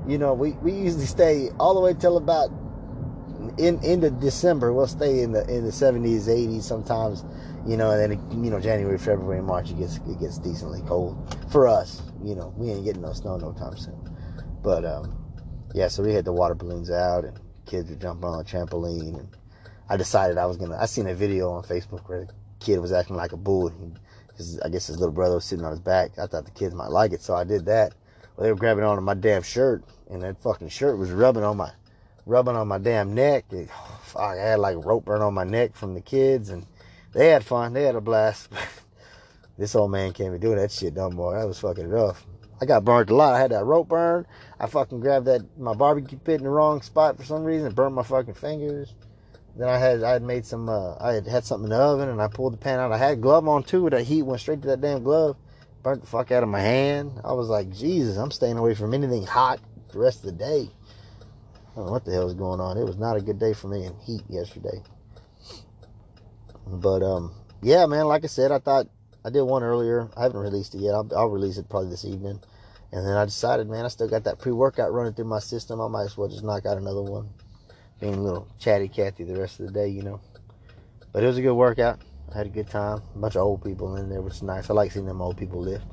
you 0.07 0.17
know, 0.17 0.33
we, 0.33 0.51
we 0.53 0.71
usually 0.71 1.05
stay 1.05 1.49
all 1.59 1.73
the 1.75 1.81
way 1.81 1.93
till 1.93 2.17
about 2.17 2.49
in 3.61 3.83
into 3.83 4.09
December. 4.09 4.73
We'll 4.73 4.87
stay 4.87 5.21
in 5.21 5.31
the 5.31 5.41
in 5.49 5.63
the 5.63 5.71
70s, 5.71 6.27
80s 6.27 6.63
sometimes. 6.63 7.23
You 7.67 7.77
know, 7.77 7.91
and 7.91 8.11
then 8.11 8.43
you 8.43 8.49
know 8.49 8.59
January, 8.59 8.97
February, 8.97 9.41
March 9.41 9.69
it 9.69 9.77
gets 9.77 9.97
it 9.97 10.19
gets 10.19 10.37
decently 10.37 10.81
cold 10.87 11.37
for 11.51 11.67
us. 11.67 12.01
You 12.23 12.35
know, 12.35 12.53
we 12.57 12.71
ain't 12.71 12.83
getting 12.83 13.01
no 13.01 13.13
snow 13.13 13.37
no 13.37 13.53
time 13.53 13.77
soon. 13.77 13.97
But 14.63 14.85
um, 14.85 15.15
yeah, 15.73 15.87
so 15.87 16.03
we 16.03 16.13
had 16.13 16.25
the 16.25 16.33
water 16.33 16.55
balloons 16.55 16.89
out 16.89 17.23
and 17.23 17.39
kids 17.65 17.89
were 17.89 17.95
jumping 17.95 18.25
on 18.25 18.39
a 18.39 18.43
trampoline 18.43 19.19
and 19.19 19.29
I 19.91 19.97
decided 19.97 20.37
I 20.37 20.45
was 20.45 20.55
gonna. 20.55 20.77
I 20.77 20.85
seen 20.85 21.07
a 21.07 21.13
video 21.13 21.51
on 21.51 21.63
Facebook 21.63 22.07
where 22.07 22.21
the 22.21 22.33
kid 22.61 22.79
was 22.79 22.93
acting 22.93 23.17
like 23.17 23.33
a 23.33 23.37
bull. 23.37 23.67
He, 23.67 23.91
his, 24.37 24.57
I 24.61 24.69
guess 24.69 24.87
his 24.87 24.97
little 24.97 25.13
brother 25.13 25.35
was 25.35 25.43
sitting 25.43 25.65
on 25.65 25.71
his 25.71 25.81
back. 25.81 26.17
I 26.17 26.27
thought 26.27 26.45
the 26.45 26.51
kids 26.51 26.73
might 26.73 26.91
like 26.91 27.11
it, 27.11 27.21
so 27.21 27.35
I 27.35 27.43
did 27.43 27.65
that. 27.65 27.93
Well, 28.35 28.45
they 28.45 28.51
were 28.51 28.57
grabbing 28.57 28.85
onto 28.85 29.01
my 29.01 29.15
damn 29.15 29.43
shirt, 29.43 29.83
and 30.09 30.21
that 30.21 30.41
fucking 30.41 30.69
shirt 30.69 30.97
was 30.97 31.11
rubbing 31.11 31.43
on 31.43 31.57
my, 31.57 31.71
rubbing 32.25 32.55
on 32.55 32.67
my 32.67 32.77
damn 32.77 33.13
neck. 33.13 33.45
It, 33.51 33.69
fuck, 34.03 34.21
I 34.21 34.35
had 34.35 34.59
like 34.59 34.77
rope 34.83 35.05
burn 35.05 35.21
on 35.21 35.33
my 35.33 35.43
neck 35.43 35.75
from 35.75 35.93
the 35.93 36.01
kids, 36.01 36.49
and 36.49 36.65
they 37.13 37.27
had 37.27 37.43
fun. 37.43 37.73
They 37.73 37.83
had 37.83 37.95
a 37.95 38.01
blast. 38.01 38.49
this 39.57 39.75
old 39.75 39.91
man 39.91 40.13
can't 40.13 40.33
be 40.33 40.39
doing 40.39 40.57
that 40.57 40.71
shit 40.71 40.95
no 40.95 41.09
more. 41.09 41.37
That 41.37 41.47
was 41.47 41.59
fucking 41.59 41.89
rough. 41.89 42.25
I 42.61 42.65
got 42.65 42.85
burned 42.85 43.09
a 43.09 43.15
lot. 43.15 43.33
I 43.33 43.39
had 43.39 43.51
that 43.51 43.65
rope 43.65 43.89
burn. 43.89 44.27
I 44.59 44.67
fucking 44.67 44.99
grabbed 44.99 45.25
that 45.25 45.41
my 45.57 45.73
barbecue 45.73 46.19
pit 46.19 46.39
in 46.39 46.43
the 46.43 46.49
wrong 46.49 46.81
spot 46.83 47.17
for 47.17 47.23
some 47.23 47.43
reason. 47.43 47.73
Burnt 47.73 47.95
my 47.95 48.03
fucking 48.03 48.35
fingers. 48.35 48.93
Then 49.57 49.67
I 49.67 49.77
had 49.79 50.03
I 50.03 50.11
had 50.11 50.21
made 50.21 50.45
some 50.45 50.69
uh, 50.69 50.95
I 50.99 51.13
had 51.13 51.27
had 51.27 51.43
something 51.43 51.65
in 51.65 51.69
the 51.71 51.77
oven 51.77 52.07
and 52.07 52.21
I 52.21 52.27
pulled 52.27 52.53
the 52.53 52.57
pan 52.57 52.79
out. 52.79 52.91
I 52.91 52.97
had 52.97 53.19
glove 53.19 53.47
on 53.47 53.63
too. 53.63 53.89
That 53.89 54.03
heat 54.03 54.21
went 54.21 54.41
straight 54.41 54.61
to 54.61 54.67
that 54.69 54.81
damn 54.81 55.03
glove. 55.03 55.37
Burnt 55.83 56.01
the 56.01 56.07
fuck 56.07 56.31
out 56.31 56.43
of 56.43 56.49
my 56.49 56.61
hand. 56.61 57.19
I 57.25 57.33
was 57.33 57.49
like, 57.49 57.71
Jesus, 57.71 58.17
I'm 58.17 58.29
staying 58.29 58.57
away 58.57 58.75
from 58.75 58.93
anything 58.93 59.25
hot 59.25 59.59
the 59.91 59.99
rest 59.99 60.19
of 60.19 60.25
the 60.25 60.31
day. 60.31 60.69
What 61.73 62.05
the 62.05 62.11
hell 62.11 62.27
is 62.27 62.33
going 62.33 62.59
on. 62.59 62.77
It 62.77 62.83
was 62.83 62.97
not 62.97 63.17
a 63.17 63.21
good 63.21 63.39
day 63.39 63.53
for 63.53 63.67
me 63.67 63.85
in 63.85 63.95
heat 63.99 64.23
yesterday. 64.29 64.81
But 66.67 67.01
um, 67.01 67.33
yeah, 67.61 67.85
man. 67.85 68.07
Like 68.07 68.23
I 68.23 68.27
said, 68.27 68.51
I 68.51 68.59
thought 68.59 68.87
I 69.23 69.29
did 69.29 69.43
one 69.43 69.63
earlier. 69.63 70.09
I 70.17 70.23
haven't 70.23 70.39
released 70.39 70.75
it 70.75 70.79
yet. 70.79 70.93
I'll, 70.93 71.09
I'll 71.15 71.29
release 71.29 71.57
it 71.57 71.69
probably 71.69 71.89
this 71.89 72.05
evening. 72.05 72.41
And 72.91 73.07
then 73.07 73.15
I 73.15 73.23
decided, 73.23 73.69
man, 73.69 73.85
I 73.85 73.87
still 73.87 74.09
got 74.09 74.25
that 74.25 74.39
pre-workout 74.39 74.91
running 74.91 75.13
through 75.13 75.25
my 75.25 75.39
system. 75.39 75.79
I 75.79 75.87
might 75.87 76.03
as 76.03 76.17
well 76.17 76.27
just 76.27 76.43
knock 76.43 76.65
out 76.65 76.77
another 76.77 77.01
one. 77.01 77.29
Being 78.01 78.15
a 78.15 78.21
little 78.21 78.47
chatty 78.59 78.89
Cathy 78.89 79.23
the 79.23 79.39
rest 79.39 79.59
of 79.59 79.67
the 79.67 79.71
day, 79.71 79.87
you 79.87 80.01
know. 80.01 80.19
But 81.13 81.23
it 81.23 81.27
was 81.27 81.37
a 81.37 81.41
good 81.41 81.53
workout. 81.53 82.01
I 82.33 82.37
had 82.37 82.47
a 82.47 82.49
good 82.49 82.69
time. 82.69 83.01
A 83.15 83.17
bunch 83.17 83.35
of 83.35 83.43
old 83.43 83.63
people 83.63 83.95
in 83.95 84.09
there, 84.09 84.21
which 84.21 84.35
is 84.35 84.43
nice. 84.43 84.69
I 84.69 84.73
like 84.73 84.91
seeing 84.91 85.05
them 85.05 85.21
old 85.21 85.37
people 85.37 85.61
lift. 85.61 85.85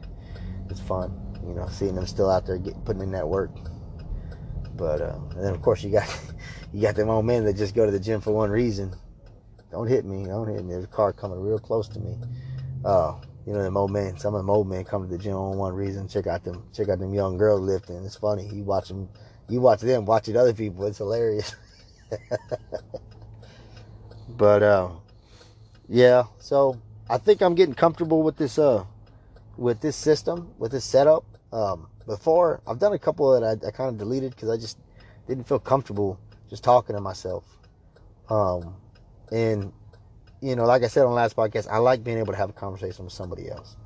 It's 0.70 0.80
fun, 0.80 1.12
you 1.46 1.54
know, 1.54 1.68
seeing 1.68 1.94
them 1.94 2.06
still 2.06 2.30
out 2.30 2.46
there 2.46 2.58
get, 2.58 2.84
putting 2.84 3.02
in 3.02 3.12
that 3.12 3.28
work. 3.28 3.50
But 4.78 5.02
uh, 5.02 5.18
and 5.32 5.44
then 5.44 5.54
of 5.54 5.60
course 5.60 5.82
you 5.82 5.90
got 5.90 6.08
you 6.72 6.80
got 6.80 6.94
them 6.94 7.10
old 7.10 7.26
men 7.26 7.44
that 7.44 7.54
just 7.54 7.74
go 7.74 7.84
to 7.84 7.92
the 7.92 8.00
gym 8.00 8.20
for 8.20 8.32
one 8.32 8.50
reason. 8.50 8.94
Don't 9.70 9.88
hit 9.88 10.06
me. 10.06 10.24
Don't 10.24 10.48
hit 10.48 10.64
me. 10.64 10.72
There's 10.72 10.84
a 10.84 10.88
car 10.88 11.12
coming 11.12 11.40
real 11.40 11.58
close 11.58 11.88
to 11.88 11.98
me. 11.98 12.16
Oh, 12.84 13.20
you 13.44 13.52
know, 13.52 13.62
them 13.62 13.76
old 13.76 13.90
men, 13.90 14.16
some 14.18 14.34
of 14.34 14.40
them 14.40 14.50
old 14.50 14.68
men 14.68 14.84
come 14.84 15.02
to 15.02 15.08
the 15.08 15.18
gym 15.18 15.34
on 15.34 15.58
one 15.58 15.74
reason. 15.74 16.06
Check 16.06 16.26
out 16.26 16.44
them, 16.44 16.64
check 16.72 16.88
out 16.88 17.00
them 17.00 17.12
young 17.12 17.36
girls 17.36 17.60
lifting. 17.60 18.04
It's 18.04 18.16
funny. 18.16 18.46
You 18.46 18.62
watch 18.62 18.88
them, 18.88 19.08
you 19.48 19.60
watch 19.60 19.80
them 19.80 20.04
watching 20.04 20.36
other 20.36 20.54
people. 20.54 20.86
It's 20.86 20.98
hilarious. 20.98 21.54
but 24.28 24.62
uh, 24.62 24.90
yeah, 25.88 26.24
so 26.38 26.80
I 27.10 27.18
think 27.18 27.40
I'm 27.40 27.54
getting 27.54 27.74
comfortable 27.74 28.22
with 28.22 28.36
this 28.36 28.58
uh, 28.58 28.84
with 29.56 29.80
this 29.80 29.96
system, 29.96 30.52
with 30.58 30.72
this 30.72 30.84
setup. 30.84 31.24
Um, 31.52 31.88
before 32.06 32.62
I've 32.66 32.78
done 32.78 32.92
a 32.92 32.98
couple 32.98 33.38
that 33.38 33.44
I, 33.44 33.66
I 33.66 33.70
kind 33.70 33.88
of 33.88 33.98
deleted 33.98 34.34
because 34.34 34.50
I 34.50 34.56
just 34.56 34.78
didn't 35.26 35.44
feel 35.44 35.58
comfortable 35.58 36.18
just 36.48 36.64
talking 36.64 36.94
to 36.94 37.00
myself. 37.00 37.44
Um, 38.28 38.76
and 39.30 39.72
you 40.40 40.56
know, 40.56 40.64
like 40.64 40.82
I 40.82 40.88
said 40.88 41.04
on 41.04 41.12
last 41.14 41.36
podcast, 41.36 41.68
I 41.70 41.78
like 41.78 42.04
being 42.04 42.18
able 42.18 42.32
to 42.32 42.38
have 42.38 42.50
a 42.50 42.54
conversation 42.54 43.04
with 43.04 43.14
somebody 43.14 43.50
else. 43.50 43.76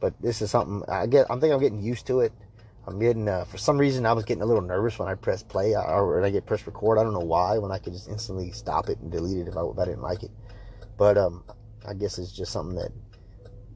But 0.00 0.14
this 0.20 0.42
is 0.42 0.50
something 0.50 0.82
I 0.88 1.06
get. 1.06 1.26
I'm 1.30 1.40
thinking 1.40 1.54
I'm 1.54 1.60
getting 1.60 1.82
used 1.82 2.06
to 2.06 2.20
it. 2.20 2.32
I'm 2.86 2.98
getting 2.98 3.28
uh, 3.28 3.44
for 3.44 3.58
some 3.58 3.78
reason 3.78 4.06
I 4.06 4.12
was 4.12 4.24
getting 4.24 4.42
a 4.42 4.46
little 4.46 4.62
nervous 4.62 4.98
when 4.98 5.08
I 5.08 5.14
press 5.14 5.42
play 5.42 5.74
or 5.74 6.16
when 6.16 6.24
I 6.24 6.30
get 6.30 6.46
press 6.46 6.66
record. 6.66 6.98
I 6.98 7.02
don't 7.02 7.12
know 7.12 7.20
why. 7.20 7.58
When 7.58 7.70
I 7.70 7.78
could 7.78 7.92
just 7.92 8.08
instantly 8.08 8.50
stop 8.52 8.88
it 8.88 8.98
and 8.98 9.12
delete 9.12 9.38
it 9.38 9.48
if 9.48 9.56
I, 9.56 9.64
if 9.64 9.78
I 9.78 9.84
didn't 9.84 10.02
like 10.02 10.22
it. 10.22 10.30
But 10.96 11.18
um, 11.18 11.44
I 11.86 11.94
guess 11.94 12.18
it's 12.18 12.32
just 12.32 12.52
something 12.52 12.76
that 12.76 12.90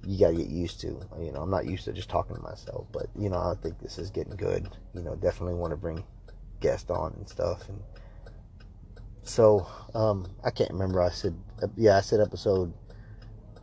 you 0.07 0.19
got 0.19 0.31
to 0.31 0.37
get 0.37 0.49
used 0.49 0.81
to. 0.81 1.01
You 1.21 1.33
know, 1.33 1.43
I'm 1.43 1.51
not 1.51 1.67
used 1.67 1.85
to 1.85 1.93
just 1.93 2.09
talking 2.09 2.37
to 2.37 2.43
myself. 2.43 2.87
But 2.93 3.07
you 3.19 3.29
know, 3.29 3.39
I 3.39 3.55
think 3.63 3.79
this 3.81 3.99
is 3.99 4.11
getting 4.11 4.37
good. 4.37 4.69
You 4.95 5.03
know, 5.03 5.15
definitely 5.17 5.55
want 5.55 5.73
to 5.73 5.77
bring 5.77 6.05
guests 6.61 6.91
on 6.91 7.13
and 7.19 7.29
stuff 7.29 7.69
and 7.69 7.79
so 9.25 9.67
um, 9.95 10.27
I 10.45 10.51
can't 10.51 10.71
remember. 10.71 11.03
I 11.03 11.11
said, 11.11 11.35
yeah, 11.77 11.97
I 11.97 12.03
said 12.03 12.21
episode 12.21 12.73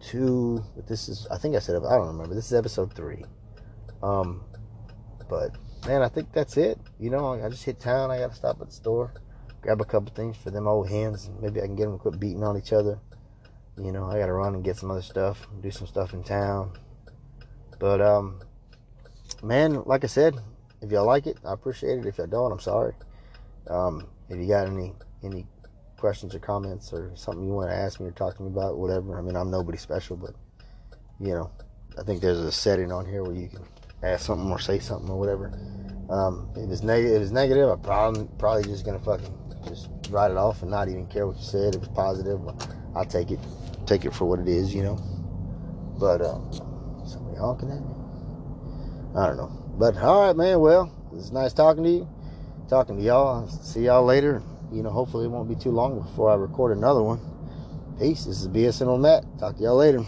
two, 0.02 0.64
but 0.76 0.88
this 0.88 1.08
is, 1.08 1.28
I 1.32 1.38
think 1.38 1.56
I 1.56 1.60
said, 1.60 1.76
I 1.76 1.98
don't 1.98 2.08
remember. 2.08 2.34
This 2.34 2.48
is 2.48 2.54
episode 2.54 2.94
three. 2.94 3.24
Um, 4.02 4.44
but 5.30 5.52
man, 5.86 6.02
I 6.02 6.10
think 6.10 6.34
that's 6.34 6.58
it. 6.58 6.80
You 7.00 7.12
know, 7.12 7.34
I 7.34 7.48
just 7.50 7.64
hit 7.64 7.80
town. 7.80 8.10
I 8.10 8.18
got 8.18 8.32
to 8.32 8.36
stop 8.36 8.60
at 8.60 8.68
the 8.68 8.74
store, 8.74 9.14
grab 9.62 9.80
a 9.80 9.86
couple 9.86 10.12
things 10.14 10.36
for 10.36 10.50
them 10.50 10.68
old 10.68 10.90
hens, 10.90 11.28
and 11.28 11.40
maybe 11.40 11.62
I 11.62 11.66
can 11.66 11.76
get 11.76 11.84
them 11.84 11.94
to 11.94 12.00
quit 12.00 12.20
beating 12.20 12.44
on 12.44 12.58
each 12.58 12.74
other. 12.74 13.00
You 13.78 13.92
know, 13.92 14.06
I 14.06 14.20
got 14.20 14.28
to 14.28 14.34
run 14.34 14.56
and 14.56 14.64
get 14.64 14.78
some 14.78 14.92
other 14.92 15.02
stuff, 15.02 15.48
do 15.62 15.72
some 15.72 15.88
stuff 15.88 16.14
in 16.14 16.24
town. 16.24 16.74
But 17.80 18.02
um, 18.02 18.42
man, 19.42 19.84
like 19.86 20.04
I 20.04 20.08
said, 20.08 20.36
if 20.82 20.92
y'all 20.92 21.06
like 21.06 21.28
it, 21.28 21.38
I 21.46 21.54
appreciate 21.54 22.00
it. 22.00 22.06
If 22.06 22.18
y'all 22.18 22.28
don't, 22.28 22.52
I'm 22.52 22.60
sorry. 22.60 22.94
Um, 23.68 24.08
if 24.30 24.38
you 24.38 24.48
got 24.48 24.68
any 24.68 24.94
any 25.24 25.46
questions 25.98 26.34
or 26.34 26.40
comments 26.40 26.92
or 26.92 27.12
something 27.16 27.46
you 27.46 27.54
want 27.54 27.70
to 27.70 27.76
ask 27.76 28.00
me 28.00 28.08
or 28.08 28.12
talk 28.12 28.36
to 28.36 28.42
me 28.42 28.50
about, 28.50 28.78
whatever. 28.78 29.18
I 29.18 29.22
mean, 29.22 29.36
I'm 29.36 29.52
nobody 29.52 29.78
special, 29.78 30.18
but 30.18 30.34
you 31.20 31.34
know, 31.34 31.52
I 31.98 32.04
think 32.04 32.22
there's 32.22 32.40
a 32.40 32.52
setting 32.52 32.92
on 32.92 33.06
here 33.06 33.24
where 33.24 33.36
you 33.36 33.48
can 33.48 33.64
ask 34.02 34.26
something 34.26 34.50
or 34.50 34.60
say 34.60 34.80
something 34.80 35.10
or 35.10 35.20
whatever. 35.20 35.54
Um, 36.10 36.50
if 36.56 36.70
it's 36.70 36.82
negative, 36.82 37.18
if 37.18 37.22
it's 37.22 37.32
negative, 37.32 37.70
I'm 37.70 37.80
probably, 37.82 38.28
probably 38.40 38.64
just 38.64 38.84
gonna 38.84 39.00
fucking 39.00 39.34
just 39.68 39.90
write 40.10 40.32
it 40.32 40.38
off 40.38 40.64
and 40.64 40.72
not 40.72 40.90
even 40.90 41.06
care 41.06 41.28
what 41.28 41.38
you 41.38 41.44
said. 41.44 41.76
If 41.76 41.84
it's 41.84 41.94
positive, 41.94 42.42
I'll 42.96 43.06
take 43.06 43.32
it, 43.32 43.40
take 43.86 44.06
it 44.06 44.14
for 44.14 44.26
what 44.26 44.40
it 44.40 44.48
is, 44.48 44.74
you 44.74 44.84
know. 44.84 45.00
But 46.00 46.22
um, 46.22 46.52
somebody 47.06 47.38
honking 47.38 47.72
at 47.72 47.82
me. 47.82 47.96
I 49.16 49.28
don't 49.28 49.38
know. 49.38 49.52
But 49.78 49.98
all 49.98 50.28
right, 50.28 50.36
man. 50.36 50.60
Well, 50.60 50.92
it's 51.14 51.32
nice 51.32 51.54
talking 51.54 51.84
to 51.84 51.90
you. 51.90 52.10
Talking 52.70 52.98
to 52.98 53.04
y'all. 53.04 53.48
See 53.48 53.86
y'all 53.86 54.06
later 54.06 54.42
you 54.72 54.84
know, 54.84 54.90
hopefully 54.90 55.26
it 55.26 55.30
won't 55.30 55.50
be 55.50 55.56
too 55.56 55.72
long 55.72 56.00
before 56.00 56.32
I 56.32 56.36
record 56.36 56.76
another 56.76 57.04
one. 57.04 57.20
Peace. 58.00 58.26
This 58.26 58.42
is 58.42 58.48
BSN 58.48 58.88
on 58.88 59.02
Matt. 59.02 59.26
Talk 59.38 59.58
to 59.58 59.64
y'all 59.64 59.76
later. 59.76 60.04